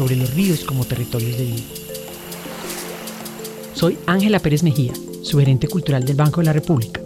sobre 0.00 0.16
los 0.16 0.32
ríos 0.32 0.64
como 0.64 0.86
territorios 0.86 1.36
de 1.36 1.44
vida. 1.44 1.62
Soy 3.74 3.98
Ángela 4.06 4.38
Pérez 4.38 4.62
Mejía, 4.62 4.94
su 5.22 5.38
gerente 5.38 5.68
cultural 5.68 6.06
del 6.06 6.16
Banco 6.16 6.40
de 6.40 6.46
la 6.46 6.54
República, 6.54 7.02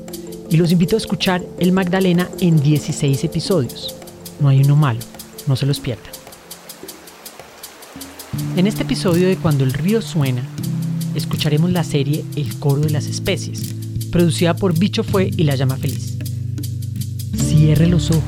y 0.48 0.57
los 0.57 0.71
invito 0.71 0.95
a 0.95 0.99
escuchar 0.99 1.43
El 1.59 1.73
Magdalena 1.73 2.30
en 2.38 2.62
16 2.62 3.25
episodios. 3.25 3.97
No 4.38 4.49
hay 4.49 4.62
uno 4.62 4.77
malo, 4.77 5.01
no 5.49 5.57
se 5.57 5.66
los 5.66 5.80
pierdan. 5.80 6.07
En 8.57 8.69
este 8.69 8.85
episodio 8.85 9.27
de 9.27 9.38
Cuando 9.38 9.65
el 9.65 9.73
río 9.73 10.01
suena, 10.01 10.45
escucharemos 11.16 11.73
la 11.73 11.83
serie 11.83 12.24
El 12.37 12.57
coro 12.61 12.83
de 12.83 12.91
las 12.91 13.07
especies, 13.07 13.74
producida 14.13 14.55
por 14.55 14.79
Bicho 14.79 15.02
Fue 15.02 15.33
y 15.37 15.43
La 15.43 15.57
Llama 15.57 15.79
Feliz. 15.79 16.16
Cierre 17.35 17.88
los 17.88 18.13
ojos, 18.13 18.23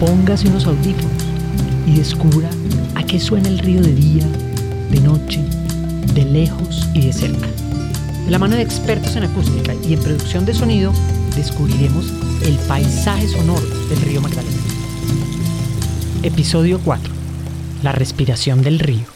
póngase 0.00 0.48
unos 0.48 0.64
audífonos 0.64 1.15
descubra 1.96 2.50
a 2.94 3.02
qué 3.02 3.18
suena 3.18 3.48
el 3.48 3.58
río 3.58 3.80
de 3.80 3.94
día, 3.94 4.26
de 4.90 5.00
noche, 5.00 5.42
de 6.14 6.24
lejos 6.24 6.86
y 6.92 7.06
de 7.06 7.12
cerca. 7.12 7.48
De 8.26 8.30
la 8.30 8.38
mano 8.38 8.54
de 8.54 8.62
expertos 8.62 9.16
en 9.16 9.24
acústica 9.24 9.74
y 9.82 9.94
en 9.94 10.00
producción 10.00 10.44
de 10.44 10.52
sonido, 10.52 10.92
descubriremos 11.34 12.12
el 12.44 12.56
paisaje 12.68 13.26
sonoro 13.28 13.66
del 13.88 14.00
río 14.02 14.20
Magdalena. 14.20 14.56
Episodio 16.22 16.80
4. 16.84 17.12
La 17.82 17.92
respiración 17.92 18.62
del 18.62 18.78
río. 18.78 19.15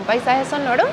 Un 0.00 0.06
paisaje 0.06 0.48
sonoro 0.48 0.84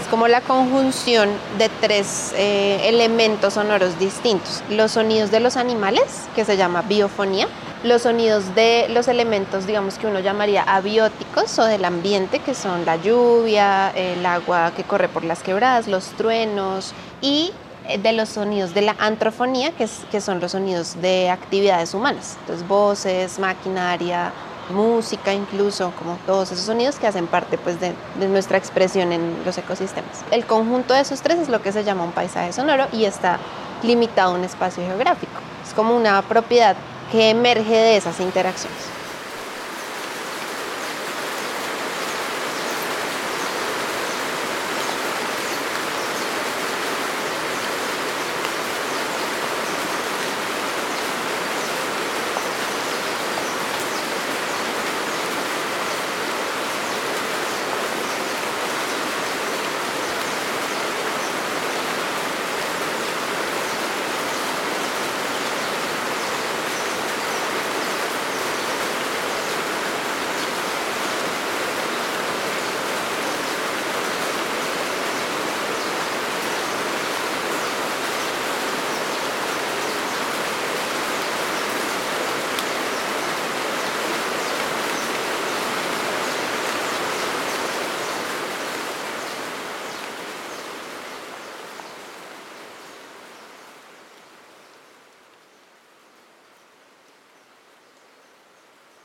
es 0.00 0.06
como 0.08 0.28
la 0.28 0.40
conjunción 0.40 1.28
de 1.58 1.68
tres 1.80 2.32
eh, 2.36 2.80
elementos 2.84 3.54
sonoros 3.54 3.98
distintos. 3.98 4.62
Los 4.70 4.92
sonidos 4.92 5.32
de 5.32 5.40
los 5.40 5.56
animales, 5.56 6.28
que 6.36 6.44
se 6.44 6.56
llama 6.56 6.82
biofonía, 6.82 7.48
los 7.82 8.02
sonidos 8.02 8.54
de 8.54 8.86
los 8.90 9.08
elementos, 9.08 9.66
digamos 9.66 9.98
que 9.98 10.06
uno 10.06 10.20
llamaría 10.20 10.62
abióticos 10.62 11.58
o 11.58 11.64
del 11.64 11.84
ambiente, 11.84 12.38
que 12.38 12.54
son 12.54 12.84
la 12.84 12.96
lluvia, 12.96 13.90
el 13.90 14.24
agua 14.24 14.72
que 14.76 14.84
corre 14.84 15.08
por 15.08 15.24
las 15.24 15.42
quebradas, 15.42 15.88
los 15.88 16.04
truenos 16.10 16.94
y 17.20 17.52
eh, 17.88 17.98
de 17.98 18.12
los 18.12 18.28
sonidos 18.28 18.74
de 18.74 18.82
la 18.82 18.94
antrofonía, 19.00 19.72
que, 19.72 19.88
que 20.12 20.20
son 20.20 20.38
los 20.38 20.52
sonidos 20.52 21.02
de 21.02 21.30
actividades 21.30 21.94
humanas, 21.94 22.36
entonces 22.42 22.66
voces, 22.68 23.40
maquinaria, 23.40 24.32
música 24.70 25.32
incluso, 25.32 25.92
como 25.98 26.16
todos 26.26 26.52
esos 26.52 26.64
sonidos 26.64 26.96
que 26.96 27.06
hacen 27.06 27.26
parte 27.26 27.58
pues, 27.58 27.80
de, 27.80 27.94
de, 28.18 28.28
nuestra 28.28 28.58
expresión 28.58 29.12
en 29.12 29.42
los 29.44 29.58
ecosistemas. 29.58 30.24
El 30.30 30.46
conjunto 30.46 30.94
de 30.94 31.00
esos 31.00 31.20
tres 31.20 31.38
es 31.38 31.48
lo 31.48 31.60
que 31.62 31.72
se 31.72 31.84
llama 31.84 32.04
un 32.04 32.12
paisaje 32.12 32.52
sonoro 32.52 32.86
y 32.92 33.04
está 33.04 33.38
limitado 33.82 34.32
a 34.32 34.38
un 34.38 34.44
espacio 34.44 34.84
geográfico. 34.84 35.32
Es 35.66 35.74
como 35.74 35.96
una 35.96 36.22
propiedad 36.22 36.76
que 37.10 37.30
emerge 37.30 37.74
de 37.74 37.96
esas 37.96 38.20
interacciones. 38.20 39.01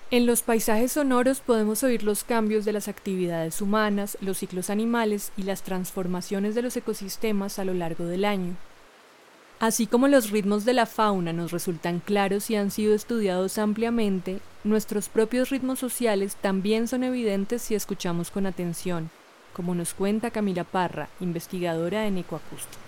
En 0.09 0.25
los 0.25 0.41
paisajes 0.41 0.93
sonoros 0.93 1.41
podemos 1.41 1.83
oír 1.83 2.03
los 2.03 2.23
cambios 2.23 2.63
de 2.63 2.71
las 2.71 2.87
actividades 2.87 3.61
humanas, 3.61 4.17
los 4.21 4.37
ciclos 4.37 4.69
animales 4.69 5.33
y 5.35 5.43
las 5.43 5.63
transformaciones 5.63 6.55
de 6.55 6.61
los 6.61 6.77
ecosistemas 6.77 7.59
a 7.59 7.65
lo 7.65 7.73
largo 7.73 8.05
del 8.05 8.23
año. 8.23 8.55
Así 9.59 9.85
como 9.85 10.07
los 10.07 10.29
ritmos 10.29 10.63
de 10.63 10.73
la 10.73 10.85
fauna 10.85 11.33
nos 11.33 11.51
resultan 11.51 11.99
claros 11.99 12.49
y 12.49 12.55
han 12.55 12.71
sido 12.71 12.95
estudiados 12.95 13.57
ampliamente, 13.57 14.39
nuestros 14.63 15.09
propios 15.09 15.49
ritmos 15.49 15.79
sociales 15.79 16.37
también 16.39 16.87
son 16.87 17.03
evidentes 17.03 17.61
si 17.63 17.75
escuchamos 17.75 18.31
con 18.31 18.45
atención, 18.45 19.09
como 19.51 19.75
nos 19.75 19.93
cuenta 19.93 20.31
Camila 20.31 20.63
Parra, 20.63 21.09
investigadora 21.19 22.07
en 22.07 22.19
ecoacústica. 22.19 22.86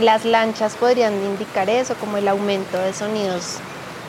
Las 0.00 0.24
lanchas 0.24 0.74
podrían 0.76 1.14
indicar 1.24 1.68
eso, 1.68 1.94
como 1.96 2.18
el 2.18 2.28
aumento 2.28 2.78
de 2.78 2.92
sonidos 2.92 3.56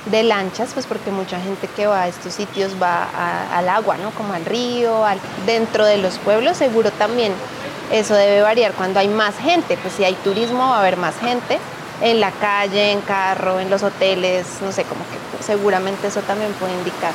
de 0.05 0.23
lanchas, 0.23 0.71
pues 0.73 0.85
porque 0.85 1.11
mucha 1.11 1.39
gente 1.39 1.67
que 1.67 1.87
va 1.87 2.03
a 2.03 2.07
estos 2.07 2.33
sitios 2.33 2.73
va 2.81 3.09
al 3.55 3.67
agua, 3.67 3.97
¿no? 3.97 4.11
Como 4.11 4.33
al 4.33 4.45
río, 4.45 5.03
dentro 5.45 5.85
de 5.85 5.97
los 5.97 6.17
pueblos 6.19 6.57
seguro 6.57 6.91
también 6.91 7.33
eso 7.91 8.13
debe 8.13 8.41
variar 8.41 8.73
cuando 8.73 8.99
hay 8.99 9.07
más 9.07 9.35
gente, 9.37 9.77
pues 9.77 9.95
si 9.95 10.03
hay 10.03 10.13
turismo 10.15 10.59
va 10.59 10.77
a 10.77 10.79
haber 10.79 10.97
más 10.97 11.17
gente 11.17 11.57
en 12.01 12.19
la 12.19 12.31
calle, 12.31 12.91
en 12.91 13.01
carro, 13.01 13.59
en 13.59 13.69
los 13.69 13.83
hoteles, 13.83 14.45
no 14.61 14.71
sé, 14.71 14.83
como 14.83 15.01
que 15.01 15.43
seguramente 15.43 16.07
eso 16.07 16.21
también 16.21 16.51
puede 16.53 16.73
indicar. 16.73 17.13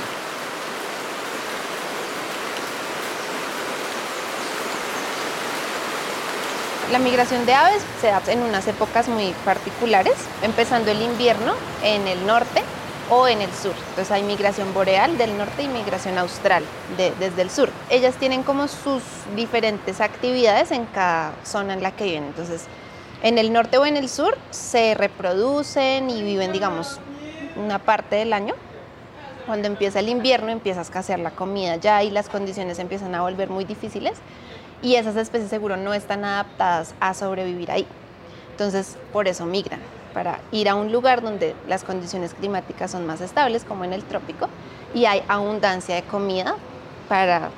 La 6.94 7.00
migración 7.00 7.44
de 7.44 7.54
aves 7.54 7.82
se 8.00 8.06
da 8.06 8.22
en 8.28 8.40
unas 8.40 8.68
épocas 8.68 9.08
muy 9.08 9.34
particulares, 9.44 10.14
empezando 10.42 10.92
el 10.92 11.02
invierno 11.02 11.54
en 11.82 12.06
el 12.06 12.24
norte 12.24 12.62
o 13.10 13.26
en 13.26 13.40
el 13.40 13.50
sur. 13.50 13.74
Entonces 13.88 14.12
hay 14.12 14.22
migración 14.22 14.72
boreal 14.72 15.18
del 15.18 15.36
norte 15.36 15.64
y 15.64 15.66
migración 15.66 16.18
austral 16.18 16.62
desde 16.96 17.42
el 17.42 17.50
sur. 17.50 17.68
Ellas 17.90 18.14
tienen 18.14 18.44
como 18.44 18.68
sus 18.68 19.02
diferentes 19.34 20.00
actividades 20.00 20.70
en 20.70 20.86
cada 20.86 21.32
zona 21.42 21.74
en 21.74 21.82
la 21.82 21.96
que 21.96 22.04
viven. 22.04 22.26
Entonces, 22.26 22.66
en 23.24 23.38
el 23.38 23.52
norte 23.52 23.76
o 23.76 23.86
en 23.86 23.96
el 23.96 24.08
sur 24.08 24.38
se 24.52 24.94
reproducen 24.94 26.08
y 26.10 26.22
viven, 26.22 26.52
digamos, 26.52 27.00
una 27.56 27.80
parte 27.80 28.14
del 28.14 28.32
año. 28.32 28.54
Cuando 29.46 29.66
empieza 29.66 29.98
el 29.98 30.08
invierno 30.08 30.52
empieza 30.52 30.78
a 30.78 30.82
escasear 30.84 31.18
la 31.18 31.32
comida 31.32 31.74
ya 31.74 32.04
y 32.04 32.10
las 32.10 32.28
condiciones 32.28 32.78
empiezan 32.78 33.16
a 33.16 33.22
volver 33.22 33.50
muy 33.50 33.64
difíciles 33.64 34.12
y 34.82 34.96
esas 34.96 35.16
especies 35.16 35.50
seguro 35.50 35.76
no 35.76 35.94
están 35.94 36.24
adaptadas 36.24 36.94
a 37.00 37.14
sobrevivir 37.14 37.70
ahí. 37.70 37.86
Entonces, 38.50 38.96
por 39.12 39.26
eso 39.26 39.46
migran, 39.46 39.80
para 40.12 40.38
ir 40.52 40.68
a 40.68 40.76
un 40.76 40.92
lugar 40.92 41.22
donde 41.22 41.54
las 41.66 41.82
condiciones 41.82 42.34
climáticas 42.34 42.92
son 42.92 43.04
más 43.06 43.20
estables, 43.20 43.64
como 43.64 43.84
en 43.84 43.92
el 43.92 44.04
trópico, 44.04 44.48
y 44.94 45.06
hay 45.06 45.22
abundancia 45.26 45.96
de 45.96 46.02
comida 46.02 46.54
para 47.08 47.50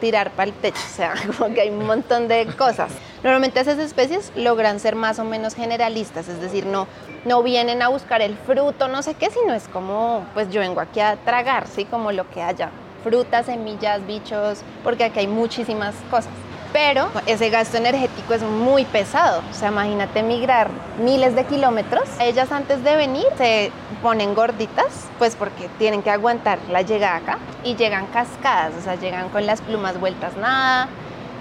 tirar 0.00 0.30
para 0.30 0.50
el 0.50 0.52
techo, 0.52 0.80
o 0.84 0.94
sea, 0.94 1.14
como 1.38 1.52
que 1.52 1.62
hay 1.62 1.70
un 1.70 1.84
montón 1.84 2.28
de 2.28 2.46
cosas. 2.46 2.92
Normalmente 3.24 3.58
esas 3.58 3.78
especies 3.78 4.30
logran 4.36 4.78
ser 4.78 4.94
más 4.94 5.18
o 5.18 5.24
menos 5.24 5.54
generalistas, 5.54 6.28
es 6.28 6.40
decir, 6.40 6.64
no, 6.66 6.86
no 7.24 7.42
vienen 7.42 7.82
a 7.82 7.88
buscar 7.88 8.22
el 8.22 8.36
fruto, 8.36 8.88
no 8.88 9.02
sé 9.02 9.14
qué, 9.14 9.30
sino 9.30 9.52
es 9.52 9.66
como, 9.68 10.24
pues 10.34 10.50
yo 10.50 10.60
vengo 10.60 10.80
aquí 10.80 11.00
a 11.00 11.16
tragar, 11.16 11.66
¿sí? 11.66 11.86
Como 11.86 12.12
lo 12.12 12.30
que 12.30 12.42
haya, 12.42 12.70
frutas, 13.02 13.46
semillas, 13.46 14.06
bichos, 14.06 14.60
porque 14.84 15.04
aquí 15.04 15.20
hay 15.20 15.26
muchísimas 15.26 15.94
cosas 16.10 16.30
pero 16.76 17.10
ese 17.24 17.48
gasto 17.48 17.78
energético 17.78 18.34
es 18.34 18.42
muy 18.42 18.84
pesado. 18.84 19.42
O 19.50 19.54
sea, 19.54 19.70
imagínate 19.70 20.22
migrar 20.22 20.68
miles 21.02 21.34
de 21.34 21.46
kilómetros. 21.46 22.06
Ellas 22.20 22.52
antes 22.52 22.84
de 22.84 22.96
venir 22.96 23.24
se 23.38 23.72
ponen 24.02 24.34
gorditas, 24.34 25.08
pues 25.18 25.36
porque 25.36 25.70
tienen 25.78 26.02
que 26.02 26.10
aguantar 26.10 26.58
la 26.70 26.82
llegada 26.82 27.16
acá 27.16 27.38
y 27.64 27.76
llegan 27.76 28.06
cascadas, 28.08 28.74
o 28.78 28.82
sea, 28.82 28.96
llegan 28.96 29.30
con 29.30 29.46
las 29.46 29.62
plumas 29.62 29.98
vueltas 29.98 30.36
nada, 30.36 30.88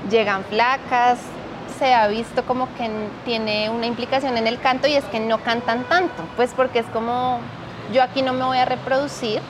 llegan 0.09 0.45
flacas. 0.45 1.19
Se 1.77 1.93
ha 1.93 2.07
visto 2.07 2.45
como 2.45 2.73
que 2.77 2.89
tiene 3.25 3.69
una 3.69 3.87
implicación 3.87 4.37
en 4.37 4.47
el 4.47 4.57
canto 4.61 4.87
y 4.87 4.93
es 4.93 5.03
que 5.03 5.19
no 5.19 5.39
cantan 5.39 5.83
tanto, 5.83 6.23
pues 6.37 6.53
porque 6.55 6.79
es 6.79 6.85
como 6.93 7.41
yo 7.91 8.01
aquí 8.03 8.21
no 8.21 8.31
me 8.31 8.45
voy 8.45 8.57
a 8.57 8.63
reproducir, 8.63 9.41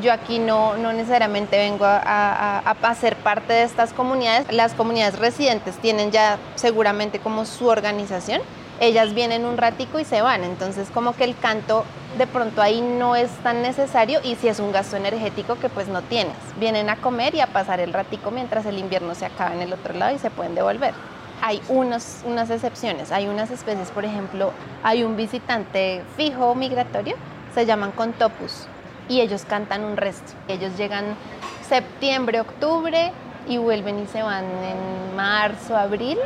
yo 0.00 0.12
aquí 0.12 0.38
no, 0.38 0.76
no 0.76 0.92
necesariamente 0.92 1.58
vengo 1.58 1.84
a, 1.84 2.58
a, 2.58 2.94
ser 2.94 3.16
parte 3.16 3.52
de 3.52 3.62
estas 3.62 3.92
comunidades. 3.92 4.52
Las 4.52 4.74
comunidades 4.74 5.18
residentes 5.18 5.76
tienen 5.76 6.10
ya 6.10 6.38
seguramente 6.54 7.18
como 7.18 7.44
su 7.44 7.66
organización. 7.68 8.40
Ellas 8.80 9.14
vienen 9.14 9.44
un 9.44 9.56
ratico 9.56 9.98
y 9.98 10.04
se 10.04 10.22
van. 10.22 10.44
Entonces 10.44 10.88
como 10.92 11.14
que 11.14 11.24
el 11.24 11.36
canto 11.36 11.84
de 12.18 12.26
pronto 12.26 12.62
ahí 12.62 12.80
no 12.80 13.14
es 13.14 13.30
tan 13.42 13.62
necesario 13.62 14.20
y 14.24 14.36
si 14.36 14.48
es 14.48 14.58
un 14.58 14.72
gasto 14.72 14.96
energético 14.96 15.56
que 15.56 15.68
pues 15.68 15.88
no 15.88 16.02
tienes. 16.02 16.34
Vienen 16.58 16.88
a 16.88 16.96
comer 16.96 17.34
y 17.34 17.40
a 17.40 17.46
pasar 17.46 17.80
el 17.80 17.92
ratico 17.92 18.30
mientras 18.30 18.66
el 18.66 18.78
invierno 18.78 19.14
se 19.14 19.26
acaba 19.26 19.54
en 19.54 19.62
el 19.62 19.72
otro 19.72 19.94
lado 19.94 20.14
y 20.14 20.18
se 20.18 20.30
pueden 20.30 20.54
devolver 20.54 20.94
hay 21.42 21.62
unas 21.70 22.50
excepciones. 22.50 23.12
Hay 23.12 23.26
unas 23.26 23.50
especies, 23.50 23.90
por 23.92 24.04
ejemplo, 24.04 24.52
hay 24.82 25.04
un 25.04 25.16
visitante 25.16 26.02
fijo 26.14 26.54
migratorio, 26.54 27.16
se 27.54 27.64
llaman 27.64 27.92
contopus 27.92 28.68
y 29.10 29.20
ellos 29.20 29.44
cantan 29.44 29.84
un 29.84 29.96
resto. 29.98 30.32
Ellos 30.48 30.78
llegan 30.78 31.16
septiembre, 31.68 32.40
octubre 32.40 33.12
y 33.46 33.58
vuelven 33.58 33.98
y 33.98 34.06
se 34.06 34.22
van 34.22 34.44
en 34.44 35.16
marzo, 35.16 35.76
abril, 35.76 36.16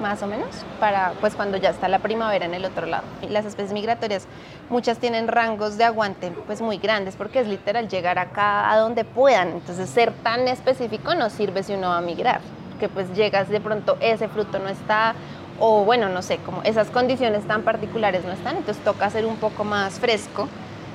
más 0.00 0.22
o 0.22 0.28
menos, 0.28 0.48
para 0.78 1.12
pues 1.20 1.34
cuando 1.34 1.58
ya 1.58 1.70
está 1.70 1.88
la 1.88 1.98
primavera 1.98 2.46
en 2.46 2.54
el 2.54 2.64
otro 2.64 2.86
lado. 2.86 3.02
Y 3.20 3.26
las 3.26 3.44
especies 3.44 3.72
migratorias, 3.72 4.26
muchas 4.70 4.98
tienen 4.98 5.26
rangos 5.26 5.76
de 5.76 5.84
aguante 5.84 6.30
pues 6.46 6.62
muy 6.62 6.78
grandes 6.78 7.16
porque 7.16 7.40
es 7.40 7.48
literal 7.48 7.88
llegar 7.88 8.18
acá 8.18 8.70
a 8.70 8.78
donde 8.78 9.04
puedan. 9.04 9.48
Entonces 9.48 9.90
ser 9.90 10.12
tan 10.22 10.46
específico 10.46 11.16
no 11.16 11.30
sirve 11.30 11.64
si 11.64 11.74
uno 11.74 11.88
va 11.88 11.98
a 11.98 12.00
migrar, 12.00 12.40
que 12.78 12.88
pues 12.88 13.12
llegas 13.14 13.48
de 13.48 13.60
pronto 13.60 13.98
ese 14.00 14.28
fruto 14.28 14.60
no 14.60 14.68
está 14.68 15.14
o 15.58 15.84
bueno, 15.84 16.08
no 16.08 16.22
sé, 16.22 16.38
como 16.38 16.62
esas 16.62 16.88
condiciones 16.90 17.46
tan 17.46 17.62
particulares 17.62 18.24
no 18.24 18.32
están, 18.32 18.56
entonces 18.56 18.82
toca 18.82 19.10
ser 19.10 19.26
un 19.26 19.36
poco 19.36 19.64
más 19.64 19.98
fresco 19.98 20.48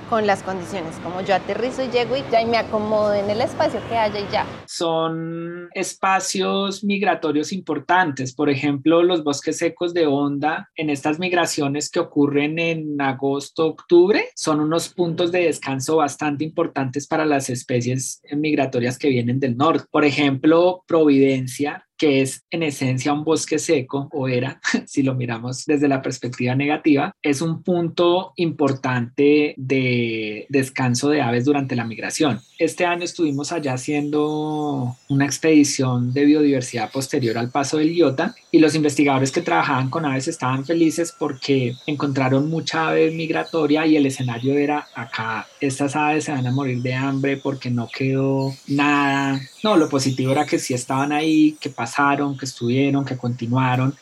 con 0.10 0.28
las 0.28 0.44
condiciones, 0.44 0.96
como 1.04 1.22
yo 1.22 1.36
aterrizo 1.36 1.84
y 1.84 1.90
llego 1.90 2.16
y 2.16 2.24
ya 2.32 2.46
me 2.46 2.58
acomodo 2.58 3.14
en 3.14 3.30
el 3.30 3.42
espacio 3.42 3.80
que 3.90 3.98
haya 3.98 4.20
y 4.20 4.28
ya. 4.32 4.46
Son 4.66 5.70
espacios 5.74 6.84
migratorios 6.84 7.52
importantes, 7.52 8.34
por 8.34 8.50
ejemplo, 8.50 9.04
los 9.04 9.24
bosques 9.24 9.58
secos 9.58 9.94
de 9.94 10.08
onda 10.08 10.70
en 10.76 10.90
estas 10.90 11.20
migraciones 11.20 11.90
que 11.90 12.00
ocurren 12.00 12.60
en 12.60 13.02
agosto, 13.02 13.68
octubre, 13.68 14.30
son 14.36 14.60
unos 14.60 14.90
puntos 14.90 15.32
de 15.32 15.46
descanso 15.46 15.98
bastante 15.98 16.44
importantes 16.44 17.08
para 17.08 17.26
las 17.26 17.50
especies 17.50 18.22
migratorias 18.32 18.98
que 18.98 19.10
vienen 19.10 19.40
del 19.40 19.58
norte. 19.58 19.86
Por 19.92 20.06
ejemplo, 20.06 20.84
Providencia 20.88 21.85
que 21.98 22.22
es 22.22 22.44
en 22.52 22.64
esencia 22.64 23.14
un 23.14 23.24
bosque 23.24 23.60
seco, 23.60 24.10
o 24.12 24.28
era, 24.28 24.60
si 24.86 25.04
lo 25.04 25.16
miramos 25.16 25.66
desde 25.66 25.88
la 25.88 26.02
perspectiva 26.02 26.56
negativa, 26.56 27.16
es 27.22 27.42
un 27.42 27.64
punto 27.64 28.34
importante 28.36 29.54
de 29.58 30.46
descanso 30.50 31.10
de 31.10 31.22
aves 31.22 31.46
durante 31.46 31.76
la 31.76 31.86
migración. 31.86 32.42
Este 32.58 32.86
año 32.86 33.04
estuvimos 33.04 33.52
allá 33.52 33.74
haciendo 33.74 34.96
una 35.10 35.26
expedición 35.26 36.14
de 36.14 36.26
biodiversidad 36.26 36.92
posterior 36.92 37.38
al 37.38 37.52
paso 37.52 37.78
del 37.78 37.94
Iota 37.94 38.36
y 38.52 38.60
los 38.60 38.76
investigadores 38.76 39.32
que 39.32 39.42
trabajaban 39.42 39.90
con 39.90 40.06
aves 40.06 40.28
estaban 40.28 40.66
felices 40.66 41.14
porque 41.18 41.74
encontraron 41.86 42.50
mucha 42.50 42.90
ave 42.90 43.12
migratoria 43.12 43.86
y 43.86 43.98
el 43.98 44.06
escenario 44.06 44.54
era 44.54 44.88
acá, 44.96 45.48
estas 45.60 45.96
aves 45.96 46.26
se 46.26 46.32
van 46.32 46.48
a 46.48 46.52
morir 46.52 46.82
de 46.82 46.94
hambre 46.94 47.38
porque 47.38 47.70
no 47.70 47.90
quedó 47.94 48.54
nada. 48.68 49.42
No, 49.64 49.78
lo 49.78 49.90
positivo 49.90 50.32
era 50.32 50.46
que 50.46 50.60
sí 50.60 50.74
estaban 50.74 51.12
ahí, 51.12 51.58
que 51.60 51.70
pasaron, 51.86 52.36
que 52.36 52.46
estuvieron, 52.46 53.06
que 53.06 53.16
continuaron 53.16 53.94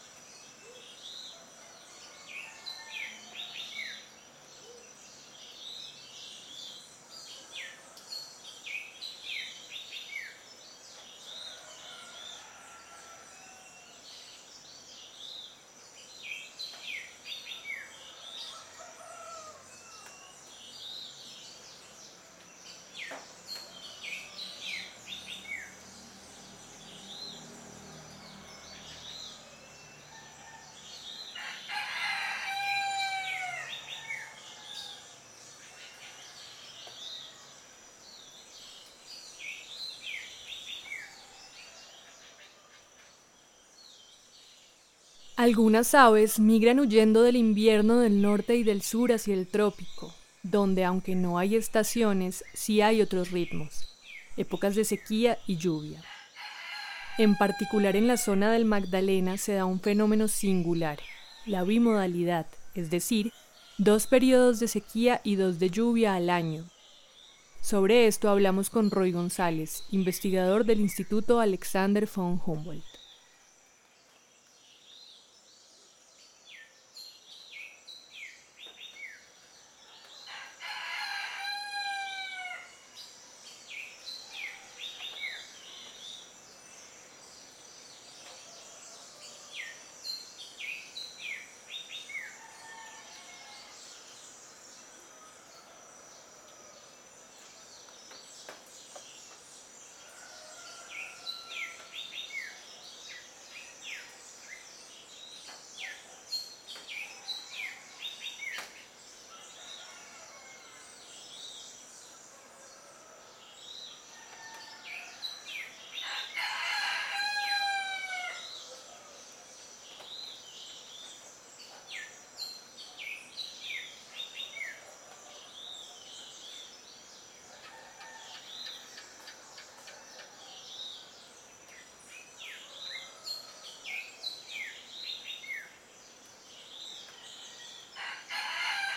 Algunas 45.36 45.96
aves 45.96 46.40
migran 46.40 46.80
huyendo 46.80 47.24
del 47.24 47.36
invierno 47.38 47.98
del 48.00 48.22
norte 48.22 48.56
y 48.56 48.62
del 48.62 48.84
sur 48.84 49.12
hacia 49.12 49.34
el 49.34 49.48
trópico, 49.48 50.13
donde 50.44 50.86
aunque 50.86 51.16
no 51.16 51.40
hay 51.40 51.56
estaciones, 51.56 52.46
sí 52.54 52.82
hay 52.82 53.02
otros 53.02 53.32
ritmos, 53.32 53.88
épocas 54.38 54.75
de 54.75 54.86
sequía 54.86 55.40
y 55.48 55.58
lluvia. 55.58 56.04
En 57.18 57.36
particular 57.36 57.96
en 57.96 58.06
la 58.06 58.18
zona 58.18 58.52
del 58.52 58.66
Magdalena 58.66 59.38
se 59.38 59.54
da 59.54 59.66
un 59.66 59.80
fenómeno 59.80 60.28
singular, 60.28 61.00
la 61.48 61.63
bimodalidad, 61.63 62.46
es 62.75 62.92
decir, 62.92 63.34
dos 63.80 64.06
periodos 64.06 64.60
de 64.60 64.68
sequía 64.68 65.20
y 65.24 65.36
dos 65.36 65.58
de 65.58 65.72
lluvia 65.72 66.13
al 66.13 66.30
año. 66.30 66.63
Sobre 67.60 68.06
esto 68.06 68.30
hablamos 68.30 68.70
con 68.70 68.92
Roy 68.92 69.12
González, 69.12 69.84
investigador 69.90 70.63
del 70.63 70.80
Instituto 70.80 71.40
Alexander 71.40 72.08
von 72.16 72.40
Humboldt. 72.46 73.02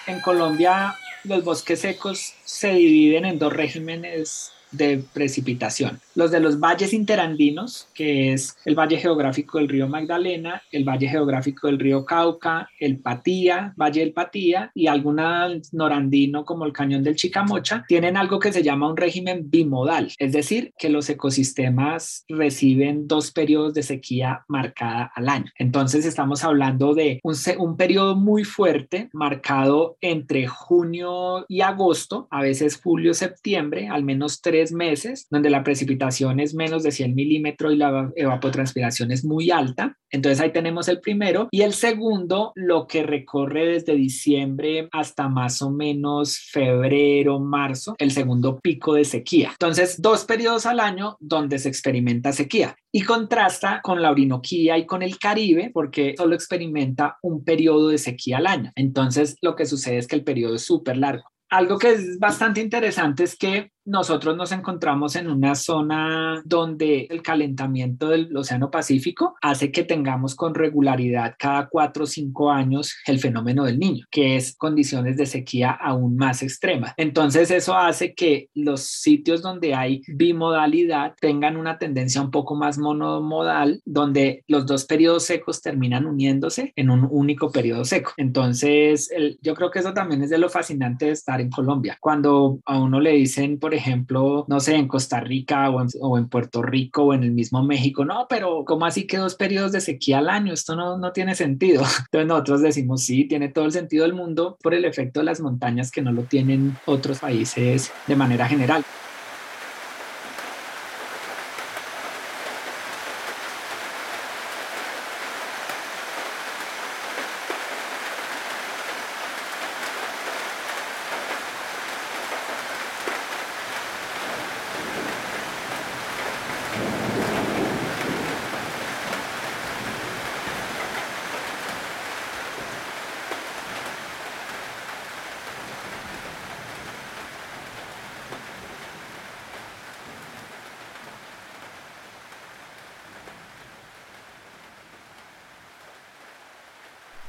En 0.06 0.20
Colombia 0.20 0.96
los 1.24 1.44
bosques 1.44 1.80
secos 1.80 2.34
se 2.44 2.72
dividen 2.72 3.24
en 3.24 3.38
dos 3.38 3.52
regímenes 3.52 4.52
de 4.70 5.02
precipitación. 5.12 6.00
Los 6.14 6.30
de 6.30 6.40
los 6.40 6.58
valles 6.58 6.92
interandinos, 6.92 7.88
que 7.94 8.32
es 8.32 8.56
el 8.64 8.74
valle 8.74 8.98
geográfico 8.98 9.58
del 9.58 9.68
río 9.68 9.88
Magdalena, 9.88 10.62
el 10.72 10.84
valle 10.84 11.08
geográfico 11.08 11.66
del 11.66 11.78
río 11.78 12.04
Cauca, 12.04 12.68
el 12.80 12.98
Patía, 12.98 13.74
Valle 13.76 14.00
del 14.00 14.12
Patía 14.12 14.70
y 14.74 14.86
alguna 14.86 15.48
norandino 15.72 16.44
como 16.44 16.64
el 16.64 16.72
cañón 16.72 17.02
del 17.02 17.16
Chicamocha, 17.16 17.84
tienen 17.86 18.16
algo 18.16 18.38
que 18.38 18.52
se 18.52 18.62
llama 18.62 18.88
un 18.88 18.96
régimen 18.96 19.50
bimodal, 19.50 20.12
es 20.18 20.32
decir, 20.32 20.72
que 20.78 20.88
los 20.88 21.08
ecosistemas 21.08 22.24
reciben 22.28 23.06
dos 23.06 23.30
periodos 23.30 23.74
de 23.74 23.82
sequía 23.82 24.44
marcada 24.48 25.12
al 25.14 25.28
año. 25.28 25.52
Entonces 25.58 26.04
estamos 26.04 26.44
hablando 26.44 26.94
de 26.94 27.20
un, 27.22 27.34
un 27.58 27.76
periodo 27.76 28.16
muy 28.16 28.44
fuerte 28.44 29.10
marcado 29.12 29.96
entre 30.00 30.46
junio 30.46 31.44
y 31.48 31.60
agosto, 31.60 32.26
a 32.30 32.42
veces 32.42 32.80
julio-septiembre, 32.82 33.88
al 33.88 34.02
menos 34.02 34.40
tres 34.40 34.55
meses, 34.72 35.26
donde 35.30 35.50
la 35.50 35.62
precipitación 35.62 36.40
es 36.40 36.54
menos 36.54 36.82
de 36.82 36.92
100 36.92 37.14
milímetros 37.14 37.72
y 37.72 37.76
la 37.76 38.10
evapotranspiración 38.16 39.12
es 39.12 39.24
muy 39.24 39.50
alta. 39.50 39.96
Entonces 40.10 40.40
ahí 40.40 40.52
tenemos 40.52 40.88
el 40.88 41.00
primero. 41.00 41.48
Y 41.50 41.62
el 41.62 41.72
segundo, 41.72 42.52
lo 42.54 42.86
que 42.86 43.02
recorre 43.02 43.66
desde 43.66 43.94
diciembre 43.94 44.88
hasta 44.92 45.28
más 45.28 45.62
o 45.62 45.70
menos 45.70 46.38
febrero, 46.38 47.40
marzo, 47.40 47.94
el 47.98 48.10
segundo 48.10 48.58
pico 48.60 48.94
de 48.94 49.04
sequía. 49.04 49.50
Entonces, 49.52 50.00
dos 50.00 50.24
periodos 50.24 50.66
al 50.66 50.80
año 50.80 51.16
donde 51.20 51.58
se 51.58 51.68
experimenta 51.68 52.32
sequía 52.32 52.76
y 52.92 53.02
contrasta 53.02 53.80
con 53.82 54.00
la 54.00 54.10
Orinoquía 54.10 54.78
y 54.78 54.86
con 54.86 55.02
el 55.02 55.18
Caribe 55.18 55.70
porque 55.72 56.14
solo 56.16 56.34
experimenta 56.34 57.18
un 57.22 57.44
periodo 57.44 57.88
de 57.88 57.98
sequía 57.98 58.38
al 58.38 58.46
año. 58.46 58.72
Entonces, 58.74 59.36
lo 59.42 59.54
que 59.54 59.66
sucede 59.66 59.98
es 59.98 60.06
que 60.06 60.16
el 60.16 60.24
periodo 60.24 60.54
es 60.54 60.62
súper 60.62 60.96
largo. 60.96 61.24
Algo 61.48 61.78
que 61.78 61.90
es 61.90 62.18
bastante 62.18 62.60
interesante 62.60 63.24
es 63.24 63.36
que 63.36 63.70
nosotros 63.86 64.36
nos 64.36 64.52
encontramos 64.52 65.16
en 65.16 65.30
una 65.30 65.54
zona 65.54 66.42
donde 66.44 67.06
el 67.08 67.22
calentamiento 67.22 68.08
del 68.08 68.36
Océano 68.36 68.70
Pacífico 68.70 69.36
hace 69.40 69.70
que 69.70 69.84
tengamos 69.84 70.34
con 70.34 70.54
regularidad 70.54 71.36
cada 71.38 71.68
cuatro 71.68 72.04
o 72.04 72.06
cinco 72.06 72.50
años 72.50 72.94
el 73.06 73.20
fenómeno 73.20 73.64
del 73.64 73.78
niño, 73.78 74.04
que 74.10 74.36
es 74.36 74.56
condiciones 74.56 75.16
de 75.16 75.26
sequía 75.26 75.70
aún 75.70 76.16
más 76.16 76.42
extremas. 76.42 76.94
Entonces 76.96 77.50
eso 77.50 77.76
hace 77.76 78.14
que 78.14 78.50
los 78.54 78.80
sitios 78.82 79.40
donde 79.40 79.74
hay 79.74 80.02
bimodalidad 80.08 81.14
tengan 81.20 81.56
una 81.56 81.78
tendencia 81.78 82.20
un 82.20 82.32
poco 82.32 82.56
más 82.56 82.78
monomodal, 82.78 83.80
donde 83.84 84.44
los 84.48 84.66
dos 84.66 84.84
periodos 84.84 85.24
secos 85.24 85.62
terminan 85.62 86.06
uniéndose 86.06 86.72
en 86.74 86.90
un 86.90 87.06
único 87.08 87.52
periodo 87.52 87.84
seco. 87.84 88.12
Entonces 88.16 89.10
yo 89.40 89.54
creo 89.54 89.70
que 89.70 89.78
eso 89.78 89.94
también 89.94 90.22
es 90.22 90.30
de 90.30 90.38
lo 90.38 90.48
fascinante 90.48 91.06
de 91.06 91.12
estar 91.12 91.40
en 91.40 91.50
Colombia. 91.50 91.96
Cuando 92.00 92.58
a 92.64 92.80
uno 92.80 92.98
le 92.98 93.12
dicen, 93.12 93.60
por 93.60 93.75
ejemplo, 93.76 94.44
no 94.48 94.60
sé, 94.60 94.74
en 94.74 94.88
Costa 94.88 95.20
Rica 95.20 95.70
o 95.70 96.18
en, 96.18 96.28
Puerto 96.28 96.62
Rico 96.62 97.04
o 97.04 97.14
en 97.14 97.22
el 97.22 97.32
mismo 97.32 97.62
México, 97.62 98.04
no, 98.04 98.26
pero 98.28 98.64
¿cómo 98.64 98.86
así 98.86 99.06
que 99.06 99.18
dos 99.18 99.34
periodos 99.36 99.72
de 99.72 99.80
sequía 99.80 100.18
al 100.18 100.28
año? 100.28 100.52
Esto 100.52 100.74
no, 100.76 100.98
no 100.98 101.12
tiene 101.12 101.34
sentido. 101.34 101.82
Entonces 102.06 102.26
nosotros 102.26 102.62
decimos, 102.62 103.04
sí, 103.04 103.26
tiene 103.28 103.48
todo 103.48 103.64
el 103.66 103.72
sentido 103.72 104.04
del 104.04 104.14
mundo 104.14 104.58
por 104.62 104.74
el 104.74 104.84
efecto 104.84 105.20
de 105.20 105.26
las 105.26 105.40
montañas 105.40 105.90
que 105.90 106.02
no 106.02 106.12
lo 106.12 106.22
tienen 106.22 106.76
otros 106.86 107.20
países 107.20 107.92
de 108.06 108.16
manera 108.16 108.46
general. 108.46 108.84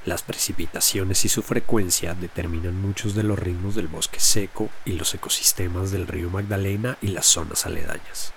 Las 0.07 0.21
precipitaciones 0.21 1.25
y 1.25 1.27
su 1.27 1.43
frecuencia 1.43 2.13
determinan 2.13 2.81
muchos 2.81 3.13
de 3.13 3.23
los 3.23 3.37
ritmos 3.37 3.75
del 3.75 3.89
bosque 3.89 4.21
seco 4.21 4.69
y 4.85 4.93
los 4.93 5.13
ecosistemas 5.13 5.91
del 5.91 6.07
río 6.07 6.29
Magdalena 6.29 6.97
y 7.01 7.09
las 7.09 7.25
zonas 7.25 7.65
aledañas. 7.65 8.31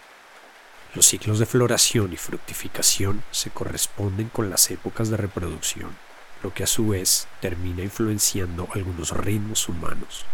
Los 0.97 1.07
ciclos 1.07 1.39
de 1.39 1.47
floración 1.47 2.13
y 2.13 2.17
fructificación 2.17 3.23
se 3.31 3.51
corresponden 3.51 4.31
con 4.31 4.51
las 4.51 4.69
épocas 4.73 5.11
de 5.11 5.17
reproducción, 5.17 5.97
lo 6.43 6.53
que 6.53 6.65
a 6.65 6.67
su 6.67 6.89
vez 6.89 7.29
termina 7.41 7.85
influenciando 7.85 8.67
algunos 8.75 9.17
ritmos 9.17 9.69
humanos. 9.69 10.25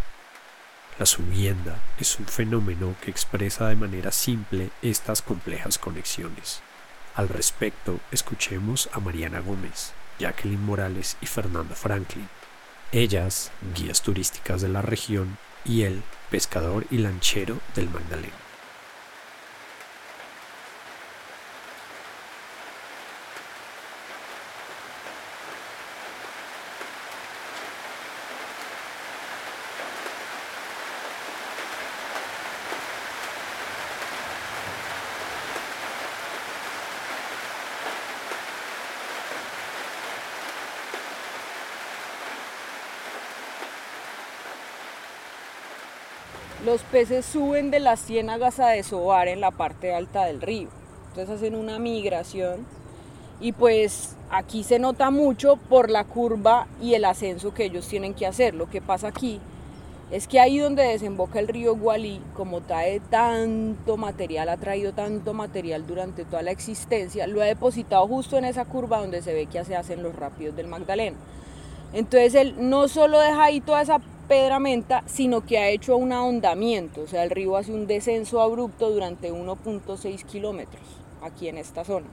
La 0.99 1.05
subienda 1.05 1.83
es 2.00 2.19
un 2.19 2.25
fenómeno 2.25 2.97
que 3.02 3.11
expresa 3.11 3.69
de 3.69 3.76
manera 3.76 4.11
simple 4.11 4.71
estas 4.81 5.21
complejas 5.21 5.76
conexiones. 5.76 6.62
Al 7.14 7.28
respecto, 7.28 8.00
escuchemos 8.11 8.88
a 8.95 9.00
Mariana 9.00 9.40
Gómez, 9.40 9.93
Jacqueline 10.18 10.64
Morales 10.64 11.16
y 11.20 11.26
Fernanda 11.26 11.75
Franklin. 11.75 12.28
Ellas, 12.92 13.50
guías 13.75 14.02
turísticas 14.02 14.62
de 14.62 14.68
la 14.68 14.82
región, 14.82 15.38
y 15.64 15.82
él, 15.82 16.02
pescador 16.30 16.87
y 16.90 16.99
lanchero 16.99 17.58
del 17.75 17.90
Magdalena. 17.90 18.45
Los 46.66 46.82
peces 46.82 47.25
suben 47.25 47.70
de 47.70 47.78
las 47.78 48.00
ciénagas 48.00 48.58
a 48.58 48.70
desovar 48.70 49.28
en 49.28 49.40
la 49.40 49.52
parte 49.52 49.94
alta 49.94 50.25
del 50.25 50.42
río. 50.42 50.68
Entonces 51.11 51.37
hacen 51.37 51.54
una 51.54 51.78
migración 51.78 52.66
y 53.40 53.52
pues 53.52 54.16
aquí 54.30 54.64
se 54.64 54.80
nota 54.80 55.12
mucho 55.12 55.58
por 55.68 55.90
la 55.90 56.02
curva 56.02 56.66
y 56.82 56.94
el 56.94 57.04
ascenso 57.04 57.54
que 57.54 57.66
ellos 57.66 57.87
tienen 57.87 58.14
que 58.14 58.26
hacer. 58.26 58.56
Lo 58.56 58.68
que 58.68 58.82
pasa 58.82 59.06
aquí 59.06 59.40
es 60.11 60.26
que 60.26 60.40
ahí 60.40 60.58
donde 60.58 60.82
desemboca 60.82 61.38
el 61.38 61.46
río 61.46 61.76
Gualí, 61.76 62.20
como 62.35 62.61
trae 62.62 62.99
tanto 62.99 63.96
material, 63.96 64.49
ha 64.49 64.56
traído 64.56 64.92
tanto 64.92 65.35
material 65.35 65.87
durante 65.87 66.25
toda 66.25 66.42
la 66.42 66.50
existencia, 66.50 67.28
lo 67.28 67.42
ha 67.42 67.46
depositado 67.46 68.08
justo 68.08 68.38
en 68.38 68.44
esa 68.44 68.64
curva 68.64 68.99
donde 68.99 69.23
se 69.23 69.32
ve 69.32 69.46
que 69.46 69.64
se 69.64 69.76
hacen 69.76 70.02
los 70.02 70.16
rápidos 70.16 70.56
del 70.56 70.66
Magdalena. 70.66 71.16
Entonces 71.92 72.35
él 72.35 72.56
no 72.58 72.88
solo 72.88 73.20
deja 73.20 73.44
ahí 73.44 73.61
toda 73.61 73.82
esa 73.82 74.00
pedramenta, 74.26 75.02
sino 75.06 75.45
que 75.45 75.59
ha 75.59 75.68
hecho 75.68 75.97
un 75.97 76.12
ahondamiento, 76.12 77.02
o 77.02 77.06
sea, 77.06 77.25
el 77.25 77.30
río 77.30 77.56
hace 77.56 77.73
un 77.73 77.87
descenso 77.87 78.40
abrupto 78.40 78.90
durante 78.90 79.33
1.6 79.33 80.25
kilómetros 80.25 80.83
aquí 81.23 81.49
en 81.49 81.59
esta 81.59 81.85
zona. 81.85 82.06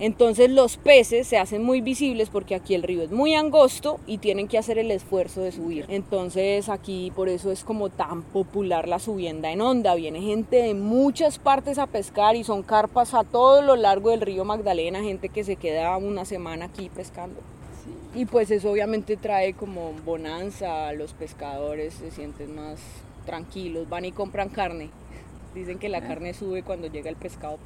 Entonces 0.00 0.50
los 0.50 0.78
peces 0.78 1.26
se 1.26 1.36
hacen 1.36 1.62
muy 1.62 1.82
visibles 1.82 2.30
porque 2.30 2.54
aquí 2.54 2.74
el 2.74 2.82
río 2.82 3.02
es 3.02 3.10
muy 3.10 3.34
angosto 3.34 4.00
y 4.06 4.16
tienen 4.16 4.48
que 4.48 4.56
hacer 4.56 4.78
el 4.78 4.90
esfuerzo 4.90 5.42
de 5.42 5.52
subir. 5.52 5.84
Entonces 5.90 6.70
aquí 6.70 7.12
por 7.14 7.28
eso 7.28 7.52
es 7.52 7.64
como 7.64 7.90
tan 7.90 8.22
popular 8.22 8.88
la 8.88 8.98
subienda 8.98 9.52
en 9.52 9.60
onda. 9.60 9.94
Viene 9.94 10.22
gente 10.22 10.56
de 10.56 10.72
muchas 10.72 11.38
partes 11.38 11.78
a 11.78 11.86
pescar 11.86 12.34
y 12.34 12.44
son 12.44 12.62
carpas 12.62 13.12
a 13.12 13.24
todo 13.24 13.60
lo 13.60 13.76
largo 13.76 14.08
del 14.08 14.22
río 14.22 14.46
Magdalena, 14.46 15.02
gente 15.02 15.28
que 15.28 15.44
se 15.44 15.56
queda 15.56 15.94
una 15.98 16.24
semana 16.24 16.64
aquí 16.64 16.88
pescando. 16.88 17.38
Y 18.12 18.24
pues 18.24 18.50
eso 18.50 18.70
obviamente 18.70 19.16
trae 19.16 19.54
como 19.54 19.92
bonanza, 20.04 20.92
los 20.92 21.12
pescadores 21.12 21.94
se 21.94 22.10
sienten 22.10 22.56
más 22.56 22.80
tranquilos, 23.24 23.88
van 23.88 24.04
y 24.04 24.12
compran 24.12 24.48
carne. 24.48 24.90
Dicen 25.54 25.78
que 25.78 25.88
la 25.88 25.98
ah. 25.98 26.08
carne 26.08 26.34
sube 26.34 26.62
cuando 26.62 26.88
llega 26.88 27.08
el 27.08 27.16
pescado. 27.16 27.58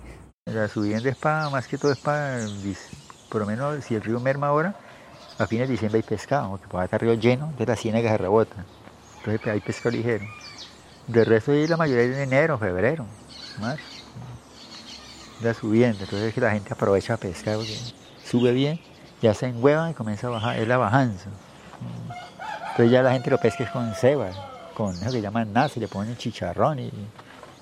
La 0.46 0.68
subiendo 0.68 1.08
es 1.08 1.16
para, 1.16 1.48
más 1.48 1.66
que 1.66 1.78
todo 1.78 1.92
es 1.92 1.98
para, 1.98 2.40
por 3.30 3.40
lo 3.40 3.46
menos 3.46 3.82
si 3.84 3.94
el 3.94 4.02
río 4.02 4.20
merma 4.20 4.48
ahora, 4.48 4.76
a 5.38 5.46
fines 5.46 5.66
de 5.66 5.72
diciembre 5.72 6.00
hay 6.00 6.02
pescado, 6.02 6.50
porque 6.50 6.68
puede 6.68 6.84
estar 6.84 7.00
río 7.00 7.14
lleno, 7.14 7.52
de 7.58 7.64
la 7.64 7.76
ciénaga 7.76 8.10
se 8.10 8.18
rebota. 8.18 8.66
Entonces 9.18 9.40
pues, 9.42 9.54
hay 9.54 9.60
pescado 9.60 9.96
ligero. 9.96 10.26
De 11.06 11.24
resto 11.24 11.52
hay 11.52 11.66
la 11.66 11.78
mayoría 11.78 12.06
de 12.06 12.22
enero, 12.22 12.58
febrero, 12.58 13.06
marzo. 13.58 13.82
La 15.40 15.54
subiendo, 15.54 16.04
entonces 16.04 16.34
que 16.34 16.40
la 16.40 16.52
gente 16.52 16.72
aprovecha 16.72 17.14
a 17.14 17.16
pescar 17.16 17.56
porque 17.56 17.76
sube 18.22 18.52
bien 18.52 18.78
ya 19.22 19.34
se 19.34 19.46
enhueva 19.46 19.90
y 19.90 19.94
comienza 19.94 20.26
a 20.26 20.30
bajar, 20.30 20.58
es 20.58 20.68
la 20.68 20.76
bajanza. 20.76 21.30
Entonces 22.70 22.90
ya 22.90 23.02
la 23.02 23.12
gente 23.12 23.30
lo 23.30 23.38
pesca 23.38 23.70
con 23.72 23.94
ceba, 23.94 24.30
con 24.76 24.94
eso 24.94 25.12
que 25.12 25.20
llaman 25.20 25.52
nace, 25.52 25.78
le 25.78 25.88
ponen 25.88 26.16
chicharrón 26.16 26.80
y 26.80 26.90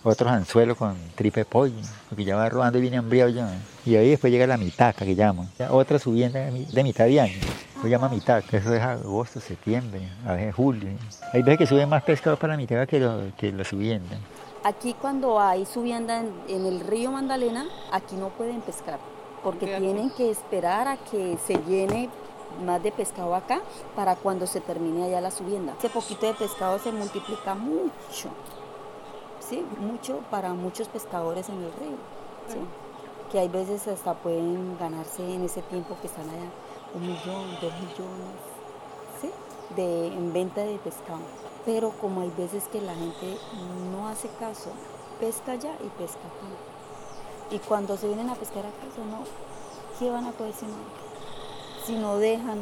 otros 0.05 0.33
anzuelos 0.33 0.77
con 0.77 0.97
tripe 1.15 1.45
pollo, 1.45 1.75
porque 2.09 2.25
ya 2.25 2.35
va 2.35 2.49
rodando 2.49 2.79
y 2.79 2.81
viene 2.81 2.97
hambriado 2.97 3.31
ya. 3.31 3.49
Y 3.85 3.95
ahí 3.95 4.11
después 4.11 4.33
llega 4.33 4.47
la 4.47 4.57
mitaca 4.57 5.05
que 5.05 5.15
llaman, 5.15 5.49
otra 5.71 5.99
subienda 5.99 6.41
de 6.41 6.83
mitad 6.83 7.05
de 7.05 7.21
año, 7.21 7.39
se 7.81 7.89
llama 7.89 8.09
mitaca, 8.09 8.57
eso 8.57 8.75
es 8.75 8.83
agosto, 8.83 9.39
septiembre, 9.39 10.09
a 10.27 10.33
veces 10.33 10.55
julio. 10.55 10.89
Hay 11.33 11.43
veces 11.43 11.59
que 11.59 11.67
suben 11.67 11.89
más 11.89 12.03
pescados 12.03 12.39
para 12.39 12.55
la 12.55 12.57
mitaca 12.57 12.87
que 12.87 12.99
la 12.99 13.19
que 13.37 13.53
lo 13.53 13.65
subienda. 13.65 14.17
Aquí 14.65 14.95
cuando 14.95 15.41
hay 15.41 15.67
subienda 15.67 16.23
en 16.49 16.67
el 16.67 16.81
río 16.81 17.11
Magdalena, 17.11 17.67
aquí 17.93 18.17
no 18.17 18.29
pueden 18.31 18.61
pescar 18.61 18.99
porque 19.43 19.67
tienen 19.67 20.11
que 20.11 20.31
esperar 20.31 20.89
a 20.89 20.97
que 20.97 21.39
se 21.45 21.55
llene 21.65 22.09
más 22.65 22.83
de 22.83 22.93
pescado 22.93 23.35
acá 23.35 23.61
para 23.97 24.17
cuando 24.17 24.47
se 24.47 24.61
termine 24.61 25.05
allá 25.05 25.21
la 25.21 25.31
subienda. 25.31 25.75
Ese 25.79 25.89
poquito 25.89 26.27
de 26.27 26.35
pescado 26.35 26.79
se 26.79 26.93
multiplica 26.93 27.55
mucho, 27.55 28.29
sí, 29.41 29.65
mucho 29.81 30.21
para 30.31 30.53
muchos 30.53 30.89
pescadores 30.89 31.49
en 31.49 31.57
el 31.57 31.73
río, 31.73 31.97
¿sí? 32.49 32.59
que 33.31 33.39
hay 33.39 33.49
veces 33.49 33.89
hasta 33.89 34.15
pueden 34.15 34.77
ganarse 34.79 35.23
en 35.23 35.45
ese 35.45 35.63
tiempo 35.63 35.97
que 36.01 36.07
están 36.07 36.29
allá 36.29 36.51
un 36.95 37.03
millón, 37.03 37.51
dos 37.61 37.73
millones, 37.73 38.37
¿sí? 39.21 39.31
de, 39.75 40.09
en 40.09 40.33
venta 40.33 40.61
de 40.63 40.77
pescado. 40.79 41.21
Pero 41.65 41.91
como 42.01 42.21
hay 42.21 42.31
veces 42.37 42.65
que 42.71 42.81
la 42.81 42.95
gente 42.95 43.39
no 43.91 44.09
hace 44.09 44.29
caso, 44.39 44.71
pesca 45.21 45.53
allá 45.53 45.73
y 45.83 45.89
pesca 45.99 46.19
aquí. 46.19 46.72
Y 47.53 47.59
cuando 47.59 47.99
se 47.99 48.07
vienen 48.07 48.31
a 48.31 48.35
pescar 48.35 48.65
acá, 48.65 48.87
no, 48.97 49.25
¿qué 49.99 50.11
van 50.11 50.25
a 50.25 50.33
poder 50.33 50.55
Si 51.85 51.95
no 51.97 52.17
dejan, 52.17 52.59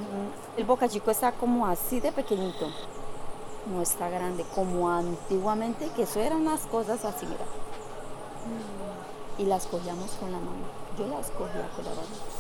el 0.57 0.65
boca 0.65 0.89
chico 0.89 1.13
está 1.13 1.31
como 1.31 1.65
así 1.69 2.01
de 2.01 2.11
pequeñito, 2.11 2.67
no 3.73 3.83
está 3.83 4.09
grande, 4.11 4.45
como 4.53 4.91
antiguamente, 4.91 5.91
que 5.95 6.03
eso 6.03 6.19
eran 6.19 6.45
las 6.45 6.63
cosas 6.63 7.05
así, 7.05 7.25
mira. 7.25 7.45
Y 9.39 9.45
las 9.45 9.69
cogíamos 9.69 10.11
con 10.13 10.33
la 10.33 10.39
mano. 10.39 10.67
Yo 10.99 11.07
las 11.07 11.31
cogía 11.31 11.71
con 11.77 11.85
la 11.85 11.93
mano. 11.93 12.40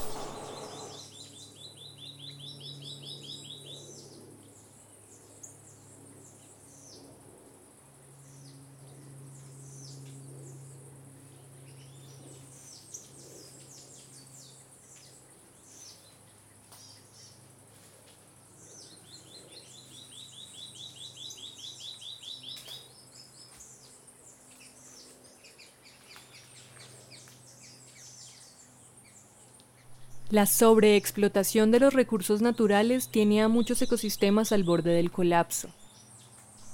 La 30.30 30.46
sobreexplotación 30.46 31.72
de 31.72 31.80
los 31.80 31.92
recursos 31.92 32.40
naturales 32.40 33.08
tiene 33.08 33.42
a 33.42 33.48
muchos 33.48 33.82
ecosistemas 33.82 34.52
al 34.52 34.62
borde 34.62 34.92
del 34.92 35.10
colapso. 35.10 35.70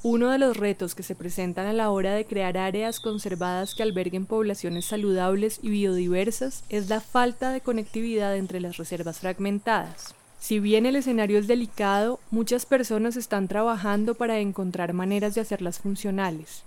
Uno 0.02 0.30
de 0.30 0.36
los 0.36 0.58
retos 0.58 0.94
que 0.94 1.02
se 1.02 1.14
presentan 1.14 1.66
a 1.66 1.72
la 1.72 1.88
hora 1.88 2.12
de 2.12 2.26
crear 2.26 2.58
áreas 2.58 3.00
conservadas 3.00 3.74
que 3.74 3.82
alberguen 3.82 4.26
poblaciones 4.26 4.84
saludables 4.84 5.58
y 5.62 5.70
biodiversas 5.70 6.64
es 6.68 6.90
la 6.90 7.00
falta 7.00 7.50
de 7.50 7.62
conectividad 7.62 8.36
entre 8.36 8.60
las 8.60 8.76
reservas 8.76 9.20
fragmentadas. 9.20 10.14
Si 10.38 10.60
bien 10.60 10.84
el 10.84 10.96
escenario 10.96 11.38
es 11.38 11.46
delicado, 11.46 12.20
muchas 12.30 12.66
personas 12.66 13.16
están 13.16 13.48
trabajando 13.48 14.14
para 14.14 14.38
encontrar 14.38 14.92
maneras 14.92 15.34
de 15.34 15.40
hacerlas 15.40 15.78
funcionales. 15.78 16.62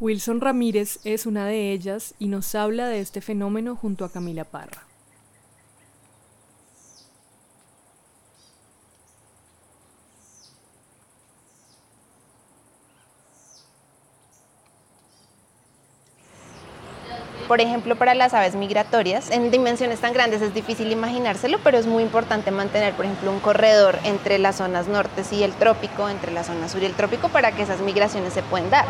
Wilson 0.00 0.40
Ramírez 0.40 0.98
es 1.04 1.24
una 1.24 1.46
de 1.46 1.70
ellas 1.70 2.14
y 2.18 2.26
nos 2.26 2.52
habla 2.56 2.88
de 2.88 2.98
este 2.98 3.20
fenómeno 3.20 3.76
junto 3.76 4.04
a 4.04 4.10
Camila 4.10 4.42
Parra. 4.42 4.82
Por 17.48 17.60
ejemplo, 17.60 17.94
para 17.94 18.14
las 18.16 18.34
aves 18.34 18.56
migratorias, 18.56 19.30
en 19.30 19.52
dimensiones 19.52 20.00
tan 20.00 20.12
grandes 20.12 20.42
es 20.42 20.52
difícil 20.52 20.90
imaginárselo, 20.90 21.58
pero 21.62 21.78
es 21.78 21.86
muy 21.86 22.02
importante 22.02 22.50
mantener, 22.50 22.92
por 22.94 23.04
ejemplo, 23.04 23.30
un 23.30 23.38
corredor 23.38 24.00
entre 24.02 24.38
las 24.38 24.56
zonas 24.56 24.88
norte 24.88 25.22
y 25.30 25.44
el 25.44 25.52
trópico, 25.52 26.08
entre 26.08 26.32
la 26.32 26.42
zona 26.42 26.68
sur 26.68 26.82
y 26.82 26.86
el 26.86 26.94
trópico, 26.94 27.28
para 27.28 27.52
que 27.52 27.62
esas 27.62 27.80
migraciones 27.80 28.32
se 28.32 28.42
puedan 28.42 28.68
dar. 28.70 28.84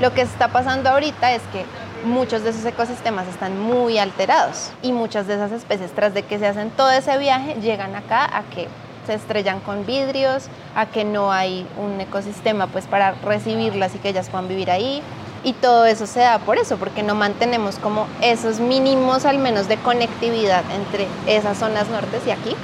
Lo 0.00 0.12
que 0.12 0.22
está 0.22 0.48
pasando 0.48 0.90
ahorita 0.90 1.32
es 1.32 1.42
que 1.52 1.64
muchos 2.04 2.42
de 2.42 2.50
esos 2.50 2.64
ecosistemas 2.64 3.28
están 3.28 3.60
muy 3.60 3.98
alterados 3.98 4.72
y 4.82 4.90
muchas 4.90 5.28
de 5.28 5.34
esas 5.34 5.52
especies, 5.52 5.92
tras 5.92 6.12
de 6.12 6.24
que 6.24 6.40
se 6.40 6.48
hacen 6.48 6.70
todo 6.70 6.90
ese 6.90 7.16
viaje, 7.18 7.54
llegan 7.60 7.94
acá 7.94 8.24
a 8.36 8.42
que 8.52 8.66
se 9.06 9.14
estrellan 9.14 9.60
con 9.60 9.86
vidrios, 9.86 10.48
a 10.74 10.86
que 10.86 11.04
no 11.04 11.30
hay 11.30 11.68
un 11.78 12.00
ecosistema 12.00 12.66
pues 12.66 12.86
para 12.86 13.12
recibirlas 13.12 13.94
y 13.94 13.98
que 13.98 14.08
ellas 14.08 14.28
puedan 14.28 14.48
vivir 14.48 14.72
ahí. 14.72 15.02
Y 15.44 15.54
todo 15.54 15.86
eso 15.86 16.06
se 16.06 16.20
da 16.20 16.38
por 16.38 16.58
eso, 16.58 16.76
porque 16.76 17.02
no 17.02 17.16
mantenemos 17.16 17.76
como 17.76 18.06
esos 18.22 18.60
mínimos 18.60 19.24
al 19.24 19.38
menos 19.38 19.66
de 19.66 19.76
conectividad 19.76 20.64
entre 20.72 21.08
esas 21.26 21.58
zonas 21.58 21.88
nortes 21.90 22.24
y 22.26 22.30
aquí, 22.30 22.54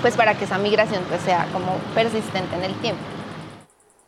pues 0.00 0.16
para 0.16 0.38
que 0.38 0.44
esa 0.44 0.58
migración 0.58 1.02
pues 1.08 1.22
sea 1.22 1.48
como 1.52 1.76
persistente 1.92 2.54
en 2.54 2.64
el 2.64 2.74
tiempo. 2.80 3.02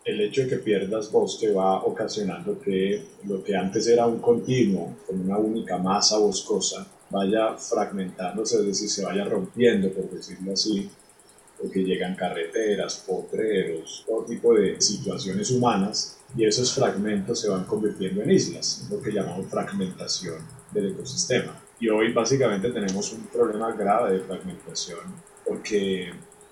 El 0.05 0.21
hecho 0.21 0.43
de 0.43 0.51
que 0.51 0.57
pierdas 0.59 1.11
bosque 1.11 1.51
va 1.51 1.83
ocasionando 1.83 2.61
que 2.61 3.03
lo 3.25 3.43
que 3.43 3.57
antes 3.57 3.89
era 3.89 4.07
un 4.07 4.21
continuo, 4.21 4.95
con 5.05 5.21
una 5.21 5.37
única 5.37 5.79
masa 5.79 6.19
boscosa, 6.19 6.87
vaya 7.11 7.55
fragmentándose, 7.57 8.59
es 8.59 8.67
decir, 8.67 8.89
se 8.89 9.05
vaya 9.05 9.25
rompiendo, 9.25 9.91
por 9.91 10.09
decirlo 10.09 10.53
así, 10.53 10.89
porque 11.61 11.83
llegan 11.83 12.15
carreteras, 12.15 13.03
potreros, 13.05 14.05
todo 14.07 14.25
tipo 14.25 14.55
de 14.55 14.81
situaciones 14.81 15.51
humanas, 15.51 16.19
y 16.37 16.45
esos 16.45 16.73
fragmentos 16.73 17.41
se 17.41 17.49
van 17.49 17.65
convirtiendo 17.65 18.23
en 18.23 18.31
islas, 18.31 18.87
lo 18.91 19.01
que 19.01 19.11
llamamos 19.11 19.47
fragmentación 19.47 20.37
del 20.73 20.93
ecosistema. 20.93 21.59
Y 21.81 21.89
hoy 21.89 22.13
básicamente 22.13 22.71
tenemos 22.71 23.13
un 23.13 23.27
problema 23.27 23.73
grave 23.73 24.15
de 24.15 24.21
fragmentación, 24.21 25.01
porque 25.45 26.11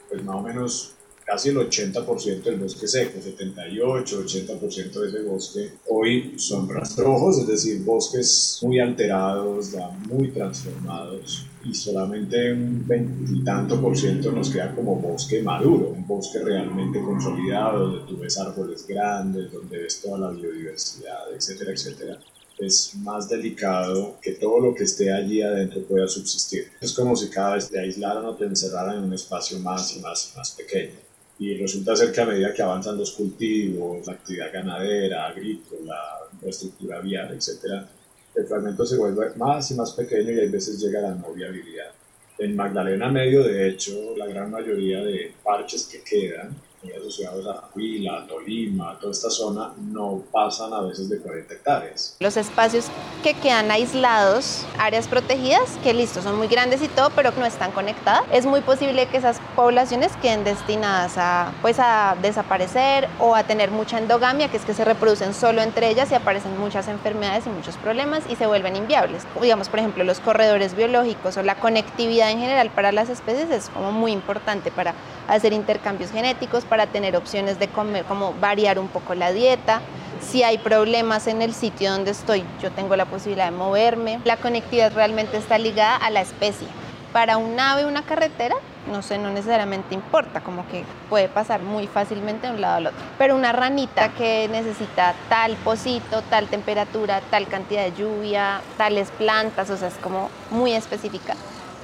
pues 0.09 0.23
más 0.25 0.37
o 0.37 0.43
menos 0.43 0.95
casi 1.25 1.51
el 1.51 1.57
80% 1.57 2.43
del 2.43 2.57
bosque 2.57 2.87
seco, 2.87 3.21
78, 3.21 4.25
80% 4.25 4.93
de 4.93 5.09
ese 5.09 5.23
bosque 5.23 5.73
hoy 5.89 6.35
son 6.39 6.69
rastrojos, 6.69 7.39
es 7.39 7.47
decir, 7.47 7.83
bosques 7.83 8.59
muy 8.63 8.79
alterados, 8.79 9.75
muy 10.09 10.29
transformados 10.29 11.47
y 11.65 11.75
solamente 11.75 12.53
un 12.53 12.87
veintitanto 12.87 13.81
por 13.81 13.97
ciento 13.97 14.31
nos 14.33 14.51
queda 14.51 14.75
como 14.75 14.97
bosque 14.97 15.43
maduro, 15.43 15.89
un 15.89 16.07
bosque 16.07 16.39
realmente 16.41 17.01
consolidado, 17.01 17.89
donde 17.89 18.07
tú 18.07 18.19
ves 18.19 18.39
árboles 18.39 18.87
grandes, 18.87 19.53
donde 19.53 19.79
ves 19.79 20.01
toda 20.03 20.19
la 20.19 20.31
biodiversidad, 20.31 21.33
etcétera, 21.35 21.73
etcétera 21.73 22.19
es 22.57 22.95
más 23.03 23.29
delicado 23.29 24.17
que 24.23 24.33
todo 24.33 24.61
lo 24.61 24.75
que 24.77 24.85
esté 24.85 25.13
allí 25.13 25.43
adentro 25.43 25.83
pueda 25.83 26.07
subsistir. 26.07 26.71
Es 26.81 26.93
como 26.93 27.17
si 27.17 27.29
cada 27.29 27.57
vez 27.57 27.69
te 27.69 27.81
aislaran 27.81 28.25
o 28.25 28.37
te 28.37 28.45
encerraran 28.45 28.99
en 28.99 29.05
un 29.05 29.13
espacio 29.13 29.59
más 29.59 29.97
y 29.97 30.01
más 30.01 30.31
y 30.33 30.39
más 30.39 30.53
pequeño 30.53 30.95
y 31.39 31.57
resulta 31.57 31.97
ser 31.97 32.13
que 32.13 32.21
a 32.21 32.27
medida 32.27 32.55
que 32.55 32.63
avanzan 32.63 32.97
los 32.97 33.13
cultivos, 33.13 34.07
la 34.07 34.13
actividad 34.13 34.53
ganadera, 34.53 35.27
agrícola, 35.27 35.97
infraestructura 36.33 37.01
vial, 37.01 37.33
etc., 37.35 37.87
el 38.35 38.47
fragmento 38.47 38.85
se 38.85 38.97
vuelve 38.97 39.31
más 39.37 39.71
y 39.71 39.75
más 39.75 39.93
pequeño 39.93 40.33
y 40.33 40.41
a 40.41 40.51
veces 40.51 40.81
llega 40.81 40.99
a 40.99 41.03
la 41.03 41.15
no 41.15 41.33
viabilidad. 41.33 41.93
En 42.39 42.57
Magdalena 42.57 43.09
Medio, 43.11 43.45
de 43.45 43.69
hecho, 43.69 44.17
la 44.17 44.27
gran 44.27 44.51
mayoría 44.51 45.05
de 45.05 45.33
parches 45.43 45.85
que 45.85 46.03
quedan 46.03 46.55
asociados 46.93 47.47
a 47.47 47.69
Huila, 47.75 48.27
Tolima, 48.27 48.99
toda 48.99 49.13
esta 49.13 49.31
zona, 49.31 49.73
no 49.79 50.23
pasan 50.33 50.73
a 50.73 50.81
veces 50.81 51.09
de 51.09 51.19
40 51.21 51.55
hectáreas. 51.55 52.17
Los 52.21 52.37
espacios 52.37 52.87
que 53.23 53.35
quedan 53.35 53.71
aislados, 53.71 54.67
áreas 54.79 55.09
protegidas, 55.09 55.79
que 55.83 55.95
listo, 55.95 56.23
son 56.23 56.37
muy 56.37 56.49
grandes 56.49 56.83
y 56.83 56.89
todo, 56.89 57.11
pero 57.11 57.33
no 57.39 57.47
están 57.47 57.73
conectadas, 57.73 58.25
es 58.33 58.47
muy 58.47 58.61
posible 58.61 59.07
que 59.07 59.17
esas 59.17 59.41
poblaciones 59.57 60.13
queden 60.23 60.45
destinadas 60.45 61.17
a, 61.17 61.53
pues, 61.63 61.79
a 61.79 62.17
desaparecer 62.23 63.09
o 63.19 63.35
a 63.35 63.45
tener 63.45 63.71
mucha 63.71 63.99
endogamia, 63.99 64.49
que 64.49 64.57
es 64.57 64.65
que 64.65 64.75
se 64.75 64.85
reproducen 64.85 65.35
solo 65.35 65.63
entre 65.63 65.89
ellas 65.91 66.11
y 66.11 66.15
aparecen 66.15 66.59
muchas 66.59 66.89
enfermedades 66.89 67.47
y 67.47 67.51
muchos 67.51 67.77
problemas 67.77 68.23
y 68.29 68.37
se 68.37 68.47
vuelven 68.47 68.77
inviables. 68.77 69.27
Digamos, 69.41 69.69
por 69.69 69.79
ejemplo, 69.79 70.05
los 70.05 70.21
corredores 70.21 70.75
biológicos 70.75 71.37
o 71.37 71.43
la 71.43 71.57
conectividad 71.57 72.31
en 72.31 72.39
general 72.39 72.71
para 72.71 72.93
las 72.93 73.09
especies 73.09 73.51
es 73.51 73.69
como 73.71 73.93
muy 73.93 74.13
importante 74.13 74.71
para 74.71 74.95
hacer 75.29 75.53
intercambios 75.53 76.11
genéticos, 76.11 76.65
para 76.65 76.87
tener 76.87 77.17
opciones 77.17 77.59
de 77.59 77.69
comer, 77.69 78.05
como 78.05 78.35
variar 78.35 78.79
un 78.79 78.89
poco 78.89 79.15
la 79.15 79.33
dieta. 79.33 79.81
Si 80.21 80.43
hay 80.43 80.59
problemas 80.59 81.27
en 81.27 81.43
el 81.43 81.55
sitio 81.55 81.93
donde 81.93 82.13
estoy, 82.13 82.45
yo 82.63 82.71
tengo 82.71 82.97
la 82.97 83.05
posibilidad 83.05 83.47
de 83.47 83.57
moverme. 83.57 84.21
La 84.25 84.37
conectividad 84.37 84.93
realmente 84.95 85.37
está 85.37 85.59
ligada 85.59 85.97
a 85.97 86.11
la 86.11 86.21
especie. 86.21 86.67
Para 87.13 87.37
un 87.37 87.61
ave, 87.61 87.85
una 87.85 88.03
carretera, 88.03 88.57
no 88.91 89.03
sé, 89.03 89.19
no 89.19 89.31
necesariamente 89.31 89.95
importa, 89.95 90.41
como 90.41 90.67
que 90.69 90.85
puede 91.09 91.29
pasar 91.29 91.63
muy 91.63 91.87
fácilmente 91.87 92.47
de 92.47 92.55
un 92.55 92.61
lado 92.61 92.77
al 92.77 92.87
otro. 92.89 92.99
Pero 93.19 93.37
una 93.37 93.53
ranita 93.53 94.11
que 94.11 94.49
necesita 94.51 95.15
tal 95.29 95.57
pocito, 95.57 96.23
tal 96.23 96.49
temperatura, 96.49 97.21
tal 97.31 97.47
cantidad 97.47 97.85
de 97.85 97.93
lluvia, 97.93 98.61
tales 98.77 99.11
plantas, 99.11 99.71
o 99.71 99.77
sea, 99.77 99.89
es 99.89 99.95
como 99.95 100.29
muy 100.51 100.73
específica. 100.73 101.35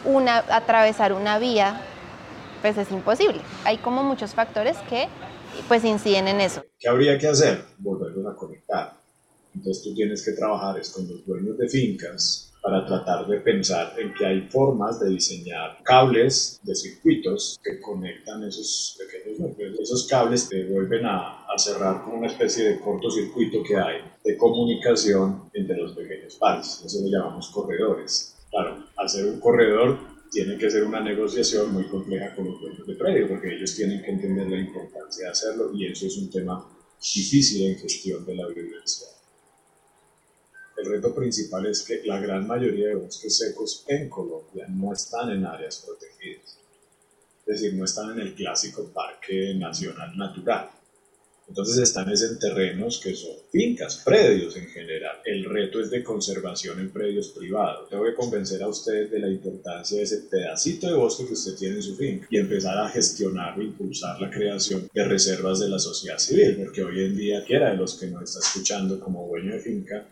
Una, 0.05 0.39
atravesar 0.49 1.13
una 1.13 1.39
vía 1.39 1.81
pues 2.61 2.77
es 2.79 2.91
imposible. 2.91 3.41
Hay 3.65 3.79
como 3.79 4.03
muchos 4.03 4.35
factores 4.35 4.77
que 4.89 5.09
pues 5.69 5.85
inciden 5.85 6.29
en 6.29 6.41
eso. 6.41 6.65
¿Qué 6.79 6.89
habría 6.89 7.19
que 7.19 7.29
hacer? 7.29 7.65
Volverlos 7.79 8.27
a 8.27 8.37
conectar. 8.37 9.01
Entonces 9.55 9.83
tú 9.83 9.95
tienes 9.95 10.25
que 10.25 10.33
trabajar 10.33 10.79
es 10.79 10.91
con 10.91 11.09
los 11.09 11.27
dueños 11.27 11.59
de 11.59 11.69
fincas 11.69 12.53
para 12.63 12.85
tratar 12.87 13.27
de 13.27 13.41
pensar 13.41 13.95
en 13.99 14.13
que 14.15 14.27
hay 14.27 14.49
formas 14.49 15.01
de 15.01 15.09
diseñar 15.09 15.79
cables 15.83 16.61
de 16.63 16.75
circuitos 16.75 17.59
que 17.63 17.81
conectan 17.81 18.45
esos 18.45 18.99
pequeños 18.99 19.41
núcleos. 19.41 19.81
Esos 19.81 20.07
cables 20.07 20.49
te 20.49 20.67
vuelven 20.67 21.07
a, 21.07 21.47
a 21.47 21.59
cerrar 21.59 22.05
con 22.05 22.19
una 22.19 22.27
especie 22.27 22.65
de 22.69 22.81
cortocircuito 22.81 23.63
que 23.63 23.77
hay 23.77 24.03
de 24.25 24.37
comunicación 24.37 25.51
entre 25.55 25.77
los 25.79 25.93
pequeños 25.93 26.37
pares. 26.37 26.83
Eso 26.85 26.99
lo 27.03 27.09
llamamos 27.09 27.51
corredores. 27.51 28.37
Claro, 28.51 28.85
hacer 28.99 29.27
un 29.27 29.41
corredor 29.41 29.99
tiene 30.31 30.57
que 30.57 30.71
ser 30.71 30.85
una 30.85 31.01
negociación 31.01 31.73
muy 31.73 31.89
compleja 31.89 32.35
con 32.35 32.47
los 32.47 32.61
dueños 32.61 32.87
de 32.87 32.95
predio, 32.95 33.29
porque 33.29 33.55
ellos 33.55 33.75
tienen 33.75 34.03
que 34.03 34.11
entender 34.11 34.49
la 34.49 34.61
importancia 34.61 35.25
de 35.25 35.31
hacerlo 35.31 35.73
y 35.75 35.87
eso 35.87 36.07
es 36.07 36.17
un 36.17 36.31
tema 36.31 36.65
difícil 37.01 37.67
en 37.67 37.79
gestión 37.79 38.25
de 38.25 38.35
la 38.37 38.47
biodiversidad. 38.47 39.11
El 40.77 40.87
reto 40.87 41.15
principal 41.15 41.67
es 41.67 41.83
que 41.83 42.03
la 42.05 42.21
gran 42.21 42.47
mayoría 42.47 42.89
de 42.89 42.95
bosques 42.95 43.37
secos 43.37 43.85
en 43.89 44.09
Colombia 44.09 44.67
no 44.69 44.93
están 44.93 45.31
en 45.31 45.45
áreas 45.45 45.85
protegidas, 45.85 46.59
es 47.47 47.61
decir, 47.61 47.75
no 47.75 47.85
están 47.85 48.13
en 48.13 48.21
el 48.21 48.35
clásico 48.35 48.89
Parque 48.93 49.55
Nacional 49.57 50.17
Natural 50.17 50.71
entonces 51.51 51.79
están 51.79 52.09
en 52.09 52.39
terrenos 52.39 53.01
que 53.01 53.13
son 53.15 53.33
fincas, 53.51 54.03
predios 54.05 54.57
en 54.57 54.69
general. 54.69 55.17
El 55.25 55.45
reto 55.45 55.81
es 55.81 55.91
de 55.91 56.05
conservación 56.05 56.79
en 56.79 56.91
predios 56.91 57.31
privados. 57.31 57.89
Tengo 57.91 58.05
que 58.05 58.15
convencer 58.15 58.63
a 58.63 58.69
usted 58.69 59.11
de 59.11 59.19
la 59.19 59.29
importancia 59.29 59.99
de 59.99 60.05
ese 60.05 60.19
pedacito 60.31 60.87
de 60.87 60.95
bosque 60.95 61.27
que 61.27 61.33
usted 61.33 61.57
tiene 61.57 61.77
en 61.77 61.83
su 61.83 61.97
finca 61.97 62.29
y 62.31 62.39
empezar 62.39 62.79
a 62.79 62.89
gestionar 62.89 63.59
o 63.59 63.63
impulsar 63.63 64.21
la 64.21 64.31
creación 64.31 64.89
de 64.95 65.05
reservas 65.05 65.59
de 65.59 65.69
la 65.69 65.81
sociedad 65.81 66.19
civil, 66.19 66.57
porque 66.57 66.85
hoy 66.85 67.05
en 67.05 67.17
día 67.17 67.45
quiera 67.45 67.71
de 67.71 67.77
los 67.77 67.95
que 67.99 68.07
nos 68.07 68.23
está 68.23 68.39
escuchando 68.39 69.01
como 69.01 69.27
dueño 69.27 69.53
de 69.55 69.61
finca 69.61 70.07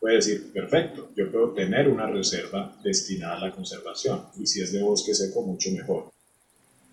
puede 0.00 0.16
decir, 0.16 0.52
perfecto, 0.52 1.10
yo 1.14 1.30
puedo 1.30 1.52
tener 1.52 1.86
una 1.86 2.06
reserva 2.06 2.74
destinada 2.82 3.36
a 3.36 3.46
la 3.46 3.52
conservación 3.52 4.22
y 4.38 4.46
si 4.46 4.62
es 4.62 4.72
de 4.72 4.82
bosque 4.82 5.14
seco, 5.14 5.42
mucho 5.42 5.70
mejor. 5.70 6.10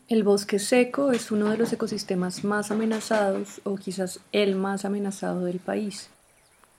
El 0.09 0.23
bosque 0.23 0.57
seco 0.57 1.11
es 1.11 1.31
uno 1.31 1.51
de 1.51 1.57
los 1.57 1.73
ecosistemas 1.73 2.45
más 2.45 2.71
amenazados 2.71 3.59
o 3.65 3.75
quizás 3.75 4.21
el 4.31 4.55
más 4.55 4.85
amenazado 4.85 5.43
del 5.43 5.59
país. 5.59 6.07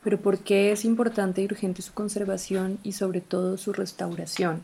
Pero 0.02 0.18
¿por 0.18 0.38
qué 0.38 0.72
es 0.72 0.86
importante 0.86 1.42
y 1.42 1.44
urgente 1.44 1.82
su 1.82 1.92
conservación 1.92 2.78
y 2.82 2.92
sobre 2.92 3.20
todo 3.20 3.58
su 3.58 3.74
restauración? 3.74 4.62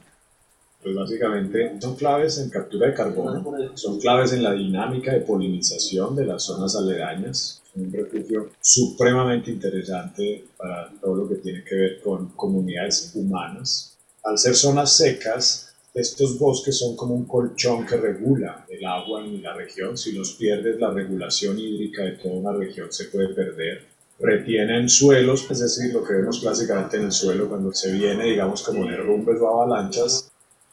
Pues 0.82 0.96
básicamente 0.96 1.78
son 1.78 1.94
claves 1.94 2.38
en 2.38 2.48
captura 2.48 2.86
de 2.86 2.94
carbono, 2.94 3.44
son 3.74 4.00
claves 4.00 4.32
en 4.32 4.42
la 4.42 4.54
dinámica 4.54 5.12
de 5.12 5.20
polinización 5.20 6.16
de 6.16 6.24
las 6.24 6.44
zonas 6.44 6.74
aledañas, 6.74 7.62
un 7.74 7.92
refugio 7.92 8.48
supremamente 8.62 9.50
interesante 9.50 10.46
para 10.56 10.90
todo 11.02 11.16
lo 11.16 11.28
que 11.28 11.34
tiene 11.34 11.62
que 11.64 11.74
ver 11.74 12.00
con 12.02 12.30
comunidades 12.30 13.12
humanas. 13.14 13.98
Al 14.22 14.38
ser 14.38 14.54
zonas 14.54 14.96
secas, 14.96 15.73
estos 15.94 16.40
bosques 16.40 16.76
son 16.76 16.96
como 16.96 17.14
un 17.14 17.24
colchón 17.24 17.86
que 17.86 17.96
regula 17.96 18.66
el 18.68 18.84
agua 18.84 19.24
en 19.24 19.40
la 19.40 19.54
región. 19.54 19.96
Si 19.96 20.10
los 20.10 20.32
pierdes, 20.32 20.80
la 20.80 20.90
regulación 20.90 21.56
hídrica 21.56 22.02
de 22.02 22.12
toda 22.12 22.34
una 22.34 22.52
región 22.52 22.92
se 22.92 23.04
puede 23.04 23.28
perder. 23.28 23.86
Retienen 24.18 24.88
suelos, 24.88 25.48
es 25.48 25.60
decir, 25.60 25.94
lo 25.94 26.02
que 26.02 26.14
vemos 26.14 26.40
clásicamente 26.40 26.96
en 26.96 27.04
el 27.04 27.12
suelo 27.12 27.48
cuando 27.48 27.72
se 27.72 27.92
viene, 27.92 28.24
digamos, 28.24 28.62
como 28.64 28.84
derrumbes 28.90 29.40
o 29.40 29.48
avalanchas. 29.48 30.32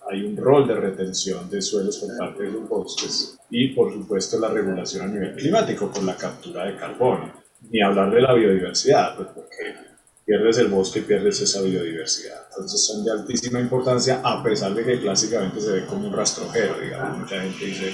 Hay 0.09 0.23
un 0.23 0.35
rol 0.35 0.67
de 0.67 0.75
retención 0.75 1.47
de 1.51 1.61
suelos 1.61 1.97
por 1.97 2.17
parte 2.17 2.43
de 2.43 2.51
los 2.51 2.67
bosques 2.67 3.37
y, 3.51 3.75
por 3.75 3.93
supuesto, 3.93 4.39
la 4.39 4.49
regulación 4.49 5.07
a 5.07 5.13
nivel 5.13 5.35
climático 5.35 5.91
con 5.91 6.03
la 6.03 6.17
captura 6.17 6.65
de 6.65 6.75
carbono. 6.75 7.31
Ni 7.69 7.79
hablar 7.79 8.11
de 8.11 8.21
la 8.21 8.33
biodiversidad, 8.33 9.15
pues 9.15 9.29
porque 9.35 9.90
pierdes 10.31 10.59
el 10.59 10.67
bosque, 10.69 11.01
pierdes 11.01 11.41
esa 11.41 11.61
biodiversidad. 11.61 12.45
Entonces 12.51 12.85
son 12.85 13.03
de 13.03 13.11
altísima 13.11 13.59
importancia, 13.59 14.21
a 14.23 14.41
pesar 14.41 14.73
de 14.73 14.85
que 14.85 15.01
clásicamente 15.01 15.59
se 15.59 15.73
ve 15.73 15.85
como 15.85 16.07
un 16.07 16.13
rastrojero, 16.13 16.79
digamos. 16.79 17.19
Mucha 17.19 17.41
gente 17.41 17.65
dice, 17.65 17.93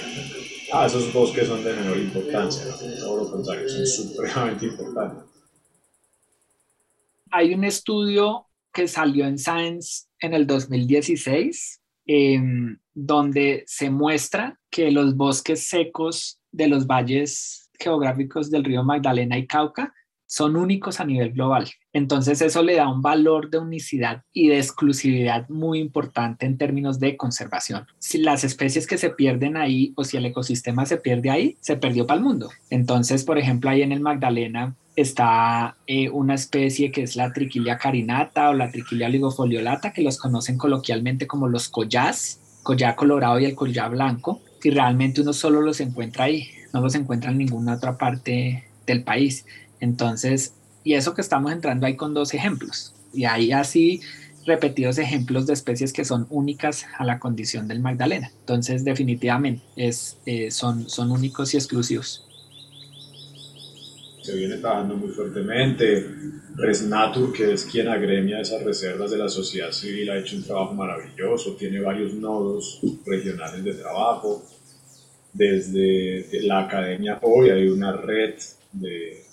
ah, 0.72 0.86
esos 0.86 1.12
bosques 1.12 1.48
son 1.48 1.64
de 1.64 1.74
menor 1.74 1.98
importancia. 1.98 2.62
Todo 3.00 3.24
lo 3.24 3.30
contrario, 3.32 3.68
son 3.68 3.84
supremamente 3.84 4.66
importantes. 4.66 5.24
Hay 7.32 7.54
un 7.54 7.64
estudio 7.64 8.46
que 8.72 8.86
salió 8.86 9.26
en 9.26 9.36
Science 9.36 10.04
en 10.20 10.32
el 10.32 10.46
2016, 10.46 11.80
em, 12.06 12.78
donde 12.94 13.64
se 13.66 13.90
muestra 13.90 14.60
que 14.70 14.92
los 14.92 15.16
bosques 15.16 15.66
secos 15.66 16.38
de 16.52 16.68
los 16.68 16.86
valles 16.86 17.68
geográficos 17.80 18.48
del 18.48 18.62
río 18.62 18.84
Magdalena 18.84 19.36
y 19.36 19.48
Cauca 19.48 19.92
son 20.28 20.56
únicos 20.56 21.00
a 21.00 21.04
nivel 21.04 21.32
global. 21.32 21.68
Entonces 21.92 22.40
eso 22.42 22.62
le 22.62 22.76
da 22.76 22.88
un 22.88 23.02
valor 23.02 23.50
de 23.50 23.58
unicidad 23.58 24.22
y 24.32 24.48
de 24.48 24.58
exclusividad 24.58 25.48
muy 25.48 25.80
importante 25.80 26.46
en 26.46 26.58
términos 26.58 27.00
de 27.00 27.16
conservación. 27.16 27.86
Si 27.98 28.18
las 28.18 28.44
especies 28.44 28.86
que 28.86 28.98
se 28.98 29.10
pierden 29.10 29.56
ahí 29.56 29.94
o 29.96 30.04
si 30.04 30.18
el 30.18 30.26
ecosistema 30.26 30.86
se 30.86 30.98
pierde 30.98 31.30
ahí, 31.30 31.56
se 31.60 31.76
perdió 31.76 32.06
para 32.06 32.18
el 32.18 32.24
mundo. 32.24 32.50
Entonces, 32.70 33.24
por 33.24 33.38
ejemplo, 33.38 33.70
ahí 33.70 33.82
en 33.82 33.90
el 33.90 34.00
Magdalena 34.00 34.76
está 34.96 35.76
eh, 35.86 36.10
una 36.10 36.34
especie 36.34 36.92
que 36.92 37.02
es 37.02 37.16
la 37.16 37.32
triquilia 37.32 37.78
carinata 37.78 38.50
o 38.50 38.54
la 38.54 38.70
triquilia 38.70 39.06
oligofoliolata, 39.06 39.92
que 39.92 40.02
los 40.02 40.18
conocen 40.18 40.58
coloquialmente 40.58 41.26
como 41.26 41.48
los 41.48 41.68
collás, 41.68 42.40
collá 42.62 42.96
colorado 42.96 43.38
y 43.38 43.46
el 43.46 43.54
collá 43.54 43.88
blanco, 43.88 44.42
y 44.62 44.70
realmente 44.70 45.22
uno 45.22 45.32
solo 45.32 45.62
los 45.62 45.80
encuentra 45.80 46.24
ahí, 46.24 46.48
no 46.74 46.80
los 46.80 46.94
encuentra 46.94 47.30
en 47.30 47.38
ninguna 47.38 47.74
otra 47.74 47.96
parte 47.96 48.64
del 48.86 49.04
país. 49.04 49.46
Entonces, 49.80 50.54
y 50.84 50.94
eso 50.94 51.14
que 51.14 51.20
estamos 51.20 51.52
entrando 51.52 51.86
ahí 51.86 51.96
con 51.96 52.14
dos 52.14 52.34
ejemplos. 52.34 52.94
Y 53.12 53.24
hay 53.24 53.52
así 53.52 54.00
repetidos 54.46 54.98
ejemplos 54.98 55.46
de 55.46 55.52
especies 55.52 55.92
que 55.92 56.04
son 56.04 56.26
únicas 56.30 56.86
a 56.96 57.04
la 57.04 57.18
condición 57.18 57.68
del 57.68 57.80
Magdalena. 57.80 58.32
Entonces, 58.40 58.84
definitivamente, 58.84 59.62
es, 59.76 60.18
eh, 60.26 60.50
son, 60.50 60.88
son 60.88 61.12
únicos 61.12 61.54
y 61.54 61.58
exclusivos. 61.58 62.24
Se 64.22 64.34
viene 64.34 64.56
trabajando 64.56 64.96
muy 64.96 65.10
fuertemente. 65.10 66.06
Resnatur, 66.56 67.32
que 67.32 67.52
es 67.52 67.64
quien 67.64 67.88
agremia 67.88 68.40
esas 68.40 68.62
reservas 68.64 69.10
de 69.10 69.18
la 69.18 69.28
sociedad 69.28 69.70
civil, 69.70 70.10
ha 70.10 70.18
hecho 70.18 70.36
un 70.36 70.42
trabajo 70.42 70.74
maravilloso. 70.74 71.54
Tiene 71.56 71.80
varios 71.80 72.14
nodos 72.14 72.80
regionales 73.06 73.62
de 73.62 73.74
trabajo. 73.74 74.44
Desde 75.32 76.42
la 76.42 76.64
academia 76.64 77.18
hoy 77.22 77.50
hay 77.50 77.68
una 77.68 77.92
red 77.92 78.34
de 78.72 79.27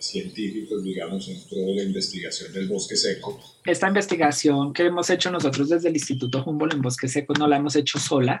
científicos, 0.00 0.82
digamos, 0.82 1.26
dentro 1.26 1.58
de 1.58 1.74
la 1.74 1.82
investigación 1.82 2.52
del 2.52 2.68
bosque 2.68 2.96
seco. 2.96 3.40
Esta 3.64 3.88
investigación 3.88 4.72
que 4.72 4.84
hemos 4.86 5.10
hecho 5.10 5.30
nosotros 5.30 5.68
desde 5.68 5.88
el 5.88 5.94
Instituto 5.94 6.42
Humboldt 6.44 6.74
en 6.74 6.82
Bosque 6.82 7.08
Seco 7.08 7.34
no 7.34 7.46
la 7.46 7.56
hemos 7.56 7.76
hecho 7.76 7.98
sola, 7.98 8.40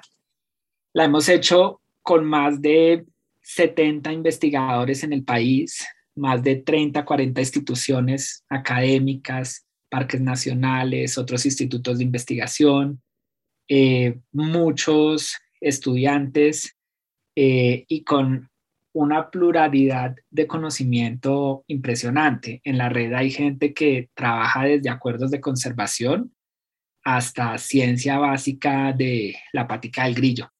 la 0.92 1.04
hemos 1.04 1.28
hecho 1.28 1.80
con 2.02 2.24
más 2.24 2.60
de 2.62 3.04
70 3.42 4.12
investigadores 4.12 5.02
en 5.04 5.12
el 5.12 5.24
país, 5.24 5.84
más 6.14 6.42
de 6.42 6.56
30, 6.56 7.04
40 7.04 7.40
instituciones 7.40 8.44
académicas, 8.48 9.66
parques 9.88 10.20
nacionales, 10.20 11.16
otros 11.16 11.46
institutos 11.46 11.98
de 11.98 12.04
investigación, 12.04 13.00
eh, 13.68 14.18
muchos 14.32 15.36
estudiantes 15.60 16.76
eh, 17.36 17.84
y 17.88 18.04
con 18.04 18.50
una 18.98 19.30
pluralidad 19.30 20.16
de 20.28 20.48
conocimiento 20.48 21.64
impresionante. 21.68 22.60
En 22.64 22.78
la 22.78 22.88
red 22.88 23.12
hay 23.12 23.30
gente 23.30 23.72
que 23.72 24.10
trabaja 24.12 24.64
desde 24.64 24.90
acuerdos 24.90 25.30
de 25.30 25.40
conservación 25.40 26.34
hasta 27.04 27.56
ciencia 27.58 28.18
básica 28.18 28.92
de 28.92 29.36
la 29.52 29.68
pática 29.68 30.04
del 30.04 30.16
grillo. 30.16 30.50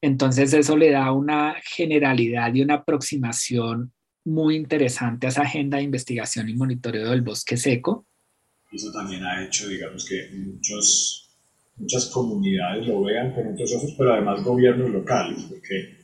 Entonces 0.00 0.54
eso 0.54 0.74
le 0.74 0.90
da 0.90 1.12
una 1.12 1.56
generalidad 1.62 2.54
y 2.54 2.62
una 2.62 2.76
aproximación 2.76 3.92
muy 4.24 4.56
interesante 4.56 5.26
a 5.26 5.28
esa 5.30 5.42
agenda 5.42 5.76
de 5.76 5.84
investigación 5.84 6.48
y 6.48 6.54
monitoreo 6.54 7.10
del 7.10 7.20
bosque 7.20 7.58
seco. 7.58 8.06
Eso 8.72 8.90
también 8.90 9.22
ha 9.22 9.44
hecho, 9.44 9.68
digamos, 9.68 10.08
que 10.08 10.30
muchos, 10.34 11.36
muchas 11.76 12.06
comunidades 12.06 12.86
lo 12.86 13.02
vean 13.02 13.34
con 13.34 13.52
otros 13.52 13.74
ojos, 13.74 13.94
pero 13.98 14.14
además 14.14 14.42
gobiernos 14.42 14.88
locales, 14.88 15.42
porque 15.42 16.01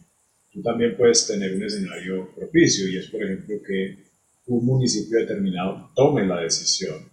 tú 0.58 0.62
también 0.62 0.96
puedes 0.96 1.24
tener 1.24 1.54
un 1.54 1.62
escenario 1.62 2.34
propicio 2.34 2.88
y 2.88 2.98
es, 2.98 3.06
por 3.06 3.22
ejemplo, 3.22 3.56
que 3.64 4.08
un 4.46 4.66
municipio 4.66 5.20
determinado 5.20 5.92
tome 5.94 6.26
la 6.26 6.40
decisión 6.40 7.08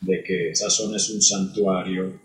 de 0.00 0.22
que 0.22 0.50
esa 0.50 0.70
zona 0.70 0.96
es 0.96 1.10
un 1.10 1.20
santuario 1.20 2.20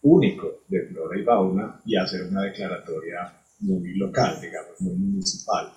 único 0.00 0.64
de 0.68 0.86
flora 0.86 1.20
y 1.20 1.24
fauna 1.24 1.82
y 1.84 1.96
hacer 1.96 2.22
una 2.24 2.44
declaratoria 2.44 3.38
muy 3.60 3.96
local, 3.96 4.40
digamos, 4.40 4.80
muy 4.80 4.94
municipal. 4.94 5.74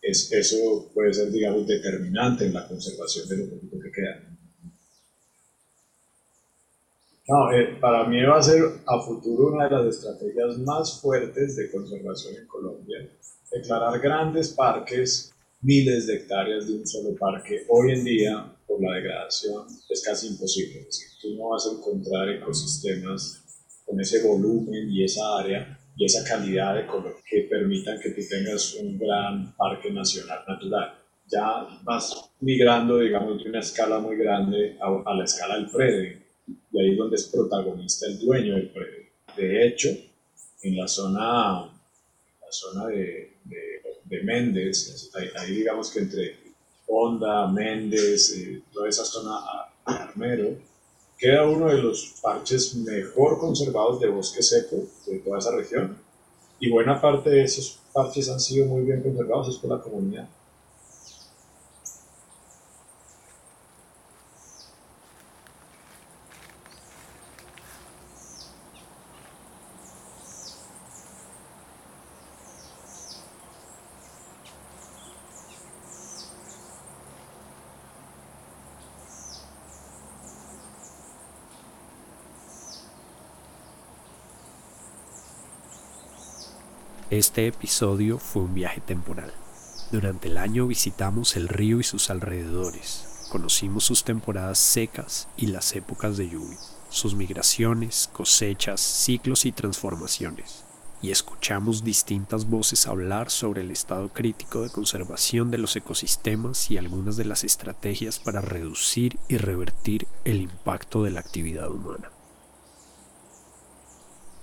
Es, 0.00 0.30
eso 0.32 0.92
puede 0.94 1.12
ser, 1.12 1.32
digamos, 1.32 1.66
determinante 1.66 2.46
en 2.46 2.54
la 2.54 2.68
conservación 2.68 3.28
de 3.28 3.38
lo 3.38 3.50
poquito 3.50 3.76
que 3.80 3.90
queda. 3.90 4.25
No, 7.28 7.50
eh, 7.50 7.76
para 7.80 8.06
mí 8.06 8.22
va 8.22 8.38
a 8.38 8.42
ser 8.42 8.62
a 8.86 9.00
futuro 9.00 9.48
una 9.48 9.64
de 9.64 9.70
las 9.70 9.96
estrategias 9.96 10.58
más 10.58 11.00
fuertes 11.00 11.56
de 11.56 11.68
conservación 11.72 12.36
en 12.36 12.46
Colombia. 12.46 12.98
Declarar 13.50 13.98
grandes 14.00 14.50
parques, 14.50 15.34
miles 15.60 16.06
de 16.06 16.18
hectáreas 16.18 16.68
de 16.68 16.74
un 16.76 16.86
solo 16.86 17.16
parque, 17.18 17.64
hoy 17.68 17.94
en 17.94 18.04
día, 18.04 18.56
por 18.68 18.80
la 18.80 18.94
degradación, 18.94 19.66
es 19.88 20.04
casi 20.04 20.28
imposible. 20.28 20.78
Es 20.80 20.86
decir, 20.86 21.08
tú 21.20 21.34
no 21.36 21.48
vas 21.48 21.66
a 21.66 21.72
encontrar 21.72 22.28
ecosistemas 22.28 23.42
con 23.84 24.00
ese 24.00 24.22
volumen 24.22 24.88
y 24.88 25.02
esa 25.02 25.38
área 25.38 25.76
y 25.96 26.04
esa 26.04 26.22
calidad 26.22 26.76
de 26.76 26.86
color 26.86 27.16
que 27.28 27.48
permitan 27.50 27.98
que 27.98 28.10
tú 28.10 28.20
tengas 28.30 28.74
un 28.76 28.96
gran 28.98 29.52
parque 29.56 29.90
nacional 29.90 30.44
natural. 30.46 30.94
Ya 31.26 31.66
vas 31.82 32.30
migrando, 32.38 33.00
digamos, 33.00 33.42
de 33.42 33.50
una 33.50 33.58
escala 33.58 33.98
muy 33.98 34.16
grande 34.16 34.78
a, 34.80 35.10
a 35.10 35.14
la 35.14 35.24
escala 35.24 35.56
del 35.56 35.68
predio 35.70 36.25
y 36.46 36.80
ahí 36.80 36.92
es 36.92 36.98
donde 36.98 37.16
es 37.16 37.24
protagonista 37.24 38.06
el 38.06 38.18
dueño 38.18 38.54
del 38.54 38.70
predio. 38.70 39.06
De 39.36 39.66
hecho, 39.66 39.88
en 40.62 40.76
la 40.76 40.88
zona, 40.88 41.62
la 41.62 42.50
zona 42.50 42.86
de, 42.86 43.36
de, 43.44 44.22
Méndez, 44.22 45.10
ahí, 45.14 45.54
digamos 45.54 45.90
que 45.90 46.00
entre 46.00 46.36
Honda, 46.86 47.46
Méndez, 47.48 48.32
eh, 48.36 48.62
toda 48.72 48.88
esa 48.88 49.04
zona 49.04 49.38
Armero, 49.84 50.56
queda 51.18 51.48
uno 51.48 51.68
de 51.68 51.82
los 51.82 52.14
parches 52.22 52.74
mejor 52.76 53.38
conservados 53.38 54.00
de 54.00 54.08
bosque 54.08 54.42
seco 54.42 54.84
de 55.06 55.18
toda 55.18 55.38
esa 55.38 55.54
región. 55.54 55.98
Y 56.58 56.70
buena 56.70 57.00
parte 57.00 57.30
de 57.30 57.42
esos 57.42 57.78
parches 57.92 58.28
han 58.28 58.40
sido 58.40 58.66
muy 58.66 58.82
bien 58.82 59.02
conservados 59.02 59.48
es 59.48 59.56
por 59.56 59.70
la 59.70 59.82
comunidad. 59.82 60.28
Este 87.16 87.46
episodio 87.46 88.18
fue 88.18 88.42
un 88.42 88.52
viaje 88.52 88.82
temporal. 88.82 89.32
Durante 89.90 90.28
el 90.28 90.36
año 90.36 90.66
visitamos 90.66 91.34
el 91.36 91.48
río 91.48 91.80
y 91.80 91.82
sus 91.82 92.10
alrededores, 92.10 93.26
conocimos 93.30 93.84
sus 93.84 94.04
temporadas 94.04 94.58
secas 94.58 95.26
y 95.34 95.46
las 95.46 95.74
épocas 95.74 96.18
de 96.18 96.28
lluvia, 96.28 96.58
sus 96.90 97.14
migraciones, 97.14 98.10
cosechas, 98.12 98.82
ciclos 98.82 99.46
y 99.46 99.52
transformaciones, 99.52 100.64
y 101.00 101.10
escuchamos 101.10 101.84
distintas 101.84 102.50
voces 102.50 102.86
hablar 102.86 103.30
sobre 103.30 103.62
el 103.62 103.70
estado 103.70 104.10
crítico 104.10 104.60
de 104.60 104.68
conservación 104.68 105.50
de 105.50 105.56
los 105.56 105.74
ecosistemas 105.74 106.70
y 106.70 106.76
algunas 106.76 107.16
de 107.16 107.24
las 107.24 107.44
estrategias 107.44 108.18
para 108.18 108.42
reducir 108.42 109.18
y 109.26 109.38
revertir 109.38 110.06
el 110.26 110.42
impacto 110.42 111.02
de 111.02 111.12
la 111.12 111.20
actividad 111.20 111.70
humana. 111.70 112.10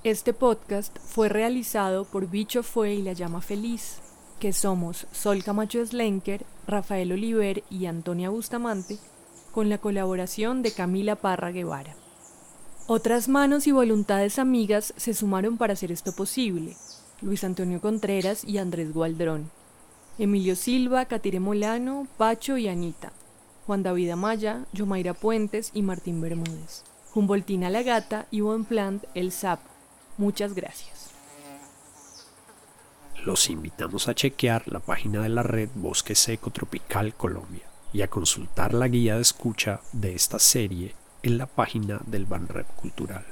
Este 0.03 0.33
podcast 0.33 0.99
fue 0.99 1.29
realizado 1.29 2.03
por 2.03 2.29
Bicho 2.29 2.61
Fue 2.61 2.93
y 2.93 3.01
La 3.01 3.13
Llama 3.13 3.39
Feliz, 3.39 3.99
que 4.37 4.51
somos 4.51 5.07
Sol 5.13 5.45
Camacho 5.45 5.85
Slenker, 5.85 6.45
Rafael 6.67 7.13
Oliver 7.13 7.63
y 7.69 7.85
Antonia 7.85 8.29
Bustamante, 8.29 8.97
con 9.53 9.69
la 9.69 9.77
colaboración 9.77 10.61
de 10.61 10.73
Camila 10.73 11.15
Parra 11.15 11.51
Guevara. 11.51 11.95
Otras 12.85 13.29
manos 13.29 13.65
y 13.65 13.71
voluntades 13.71 14.39
amigas 14.39 14.93
se 14.97 15.13
sumaron 15.13 15.57
para 15.57 15.71
hacer 15.71 15.89
esto 15.89 16.11
posible. 16.11 16.75
Luis 17.21 17.45
Antonio 17.45 17.79
Contreras 17.79 18.43
y 18.43 18.57
Andrés 18.57 18.93
Gualdrón. 18.93 19.51
Emilio 20.19 20.57
Silva, 20.57 21.05
Catire 21.05 21.39
Molano, 21.39 22.07
Pacho 22.17 22.57
y 22.57 22.67
Anita. 22.67 23.13
Juan 23.65 23.83
David 23.83 24.09
Amaya, 24.09 24.65
Yomaira 24.73 25.13
Puentes 25.13 25.71
y 25.73 25.81
Martín 25.81 26.19
Bermúdez. 26.19 26.83
Humboldtina 27.15 27.69
La 27.69 27.83
Gata 27.83 28.27
y 28.31 28.41
Plant 28.67 29.05
El 29.13 29.31
Sapo. 29.31 29.72
Muchas 30.17 30.53
gracias. 30.53 31.09
Los 33.25 33.49
invitamos 33.49 34.07
a 34.07 34.15
chequear 34.15 34.63
la 34.67 34.79
página 34.79 35.21
de 35.21 35.29
la 35.29 35.43
red 35.43 35.69
Bosque 35.75 36.13
Seco 36.13 36.49
Tropical 36.51 37.15
Colombia 37.15 37.63
y 37.93 38.01
a 38.01 38.09
consultar 38.09 38.73
la 38.73 38.87
guía 38.87 39.15
de 39.15 39.21
escucha 39.21 39.79
de 39.93 40.13
esta 40.13 40.39
serie 40.39 40.93
en 41.21 41.37
la 41.37 41.47
página 41.47 42.01
del 42.05 42.25
Banrep 42.25 42.67
Cultural. 42.75 43.25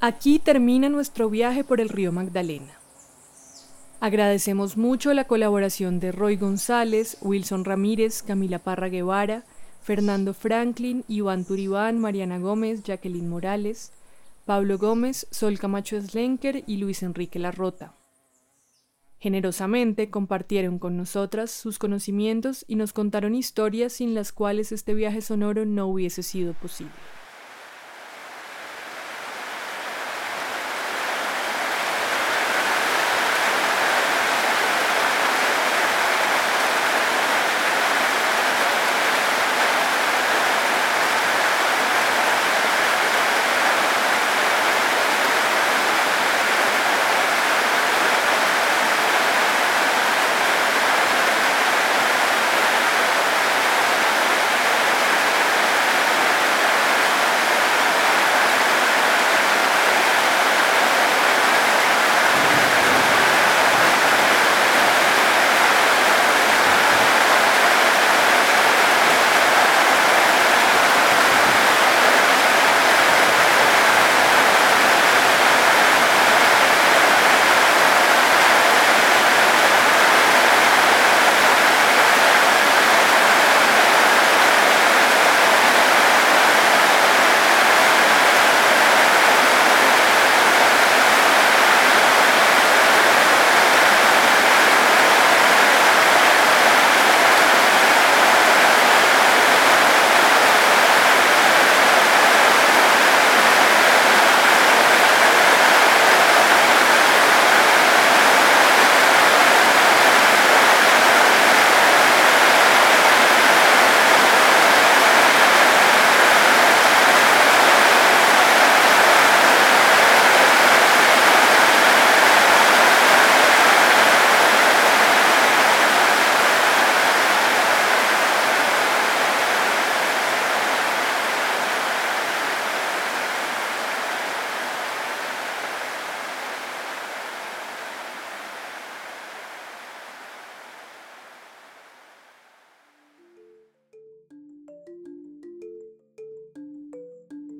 Aquí 0.00 0.40
termina 0.40 0.88
nuestro 0.88 1.30
viaje 1.30 1.62
por 1.62 1.80
el 1.80 1.88
río 1.88 2.10
Magdalena. 2.10 2.72
Agradecemos 4.00 4.76
mucho 4.76 5.14
la 5.14 5.28
colaboración 5.28 6.00
de 6.00 6.10
Roy 6.10 6.34
González, 6.34 7.18
Wilson 7.20 7.64
Ramírez, 7.64 8.24
Camila 8.24 8.58
Parra 8.58 8.88
Guevara, 8.88 9.44
Fernando 9.82 10.32
Franklin, 10.32 11.04
Iván 11.08 11.44
Turibán, 11.44 11.98
Mariana 11.98 12.38
Gómez, 12.38 12.84
Jacqueline 12.84 13.28
Morales, 13.28 13.92
Pablo 14.44 14.78
Gómez, 14.78 15.26
Sol 15.30 15.58
Camacho 15.58 16.00
Slenker 16.00 16.62
y 16.66 16.76
Luis 16.76 17.02
Enrique 17.02 17.38
Larrota. 17.38 17.94
Generosamente 19.18 20.10
compartieron 20.10 20.78
con 20.78 20.96
nosotras 20.96 21.50
sus 21.50 21.78
conocimientos 21.78 22.64
y 22.66 22.76
nos 22.76 22.92
contaron 22.92 23.34
historias 23.34 23.92
sin 23.92 24.14
las 24.14 24.32
cuales 24.32 24.72
este 24.72 24.94
viaje 24.94 25.20
sonoro 25.20 25.64
no 25.64 25.86
hubiese 25.86 26.22
sido 26.22 26.54
posible. 26.54 26.92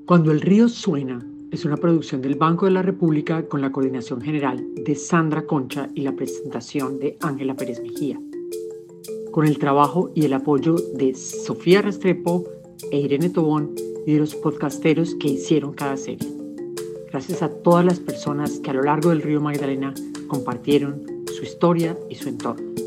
Cuando 0.06 0.32
el 0.32 0.40
río 0.40 0.68
suena 0.68 1.24
es 1.52 1.64
una 1.64 1.76
producción 1.76 2.22
del 2.22 2.34
Banco 2.34 2.66
de 2.66 2.72
la 2.72 2.82
República 2.82 3.46
con 3.46 3.60
la 3.60 3.70
coordinación 3.70 4.20
general 4.20 4.66
de 4.74 4.96
Sandra 4.96 5.46
Concha 5.46 5.88
y 5.94 6.00
la 6.00 6.16
presentación 6.16 6.98
de 6.98 7.16
Ángela 7.20 7.54
Pérez 7.54 7.80
Mejía, 7.80 8.20
con 9.30 9.46
el 9.46 9.58
trabajo 9.58 10.10
y 10.14 10.24
el 10.24 10.32
apoyo 10.32 10.74
de 10.94 11.14
Sofía 11.14 11.82
Restrepo 11.82 12.44
e 12.90 12.98
Irene 12.98 13.30
Tobón 13.30 13.76
y 14.04 14.14
de 14.14 14.18
los 14.18 14.34
podcasteros 14.34 15.14
que 15.14 15.28
hicieron 15.28 15.72
cada 15.72 15.96
serie. 15.96 16.28
Gracias 17.12 17.40
a 17.42 17.50
todas 17.50 17.84
las 17.84 18.00
personas 18.00 18.58
que 18.58 18.70
a 18.70 18.74
lo 18.74 18.82
largo 18.82 19.10
del 19.10 19.22
río 19.22 19.40
Magdalena 19.40 19.94
compartieron 20.26 21.06
su 21.26 21.44
historia 21.44 21.96
y 22.10 22.16
su 22.16 22.28
entorno. 22.28 22.81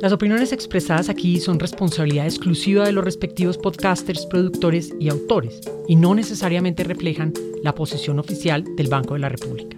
Las 0.00 0.14
opiniones 0.14 0.52
expresadas 0.54 1.10
aquí 1.10 1.40
son 1.40 1.60
responsabilidad 1.60 2.24
exclusiva 2.24 2.86
de 2.86 2.92
los 2.92 3.04
respectivos 3.04 3.58
podcasters, 3.58 4.24
productores 4.24 4.94
y 4.98 5.10
autores, 5.10 5.60
y 5.88 5.96
no 5.96 6.14
necesariamente 6.14 6.84
reflejan 6.84 7.34
la 7.62 7.74
posición 7.74 8.18
oficial 8.18 8.64
del 8.76 8.88
Banco 8.88 9.12
de 9.12 9.20
la 9.20 9.28
República. 9.28 9.76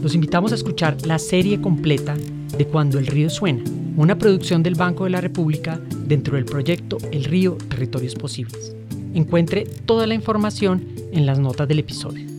Los 0.00 0.14
invitamos 0.14 0.52
a 0.52 0.54
escuchar 0.54 0.96
la 1.04 1.18
serie 1.18 1.60
completa 1.60 2.14
de 2.56 2.64
Cuando 2.66 3.00
el 3.00 3.08
río 3.08 3.30
suena, 3.30 3.64
una 3.96 4.16
producción 4.16 4.62
del 4.62 4.76
Banco 4.76 5.04
de 5.04 5.10
la 5.10 5.20
República 5.20 5.80
dentro 6.06 6.36
del 6.36 6.44
proyecto 6.44 6.98
El 7.10 7.24
río 7.24 7.58
Territorios 7.68 8.14
Posibles. 8.14 8.76
Encuentre 9.12 9.64
toda 9.86 10.06
la 10.06 10.14
información 10.14 10.86
en 11.10 11.26
las 11.26 11.40
notas 11.40 11.66
del 11.66 11.80
episodio. 11.80 12.31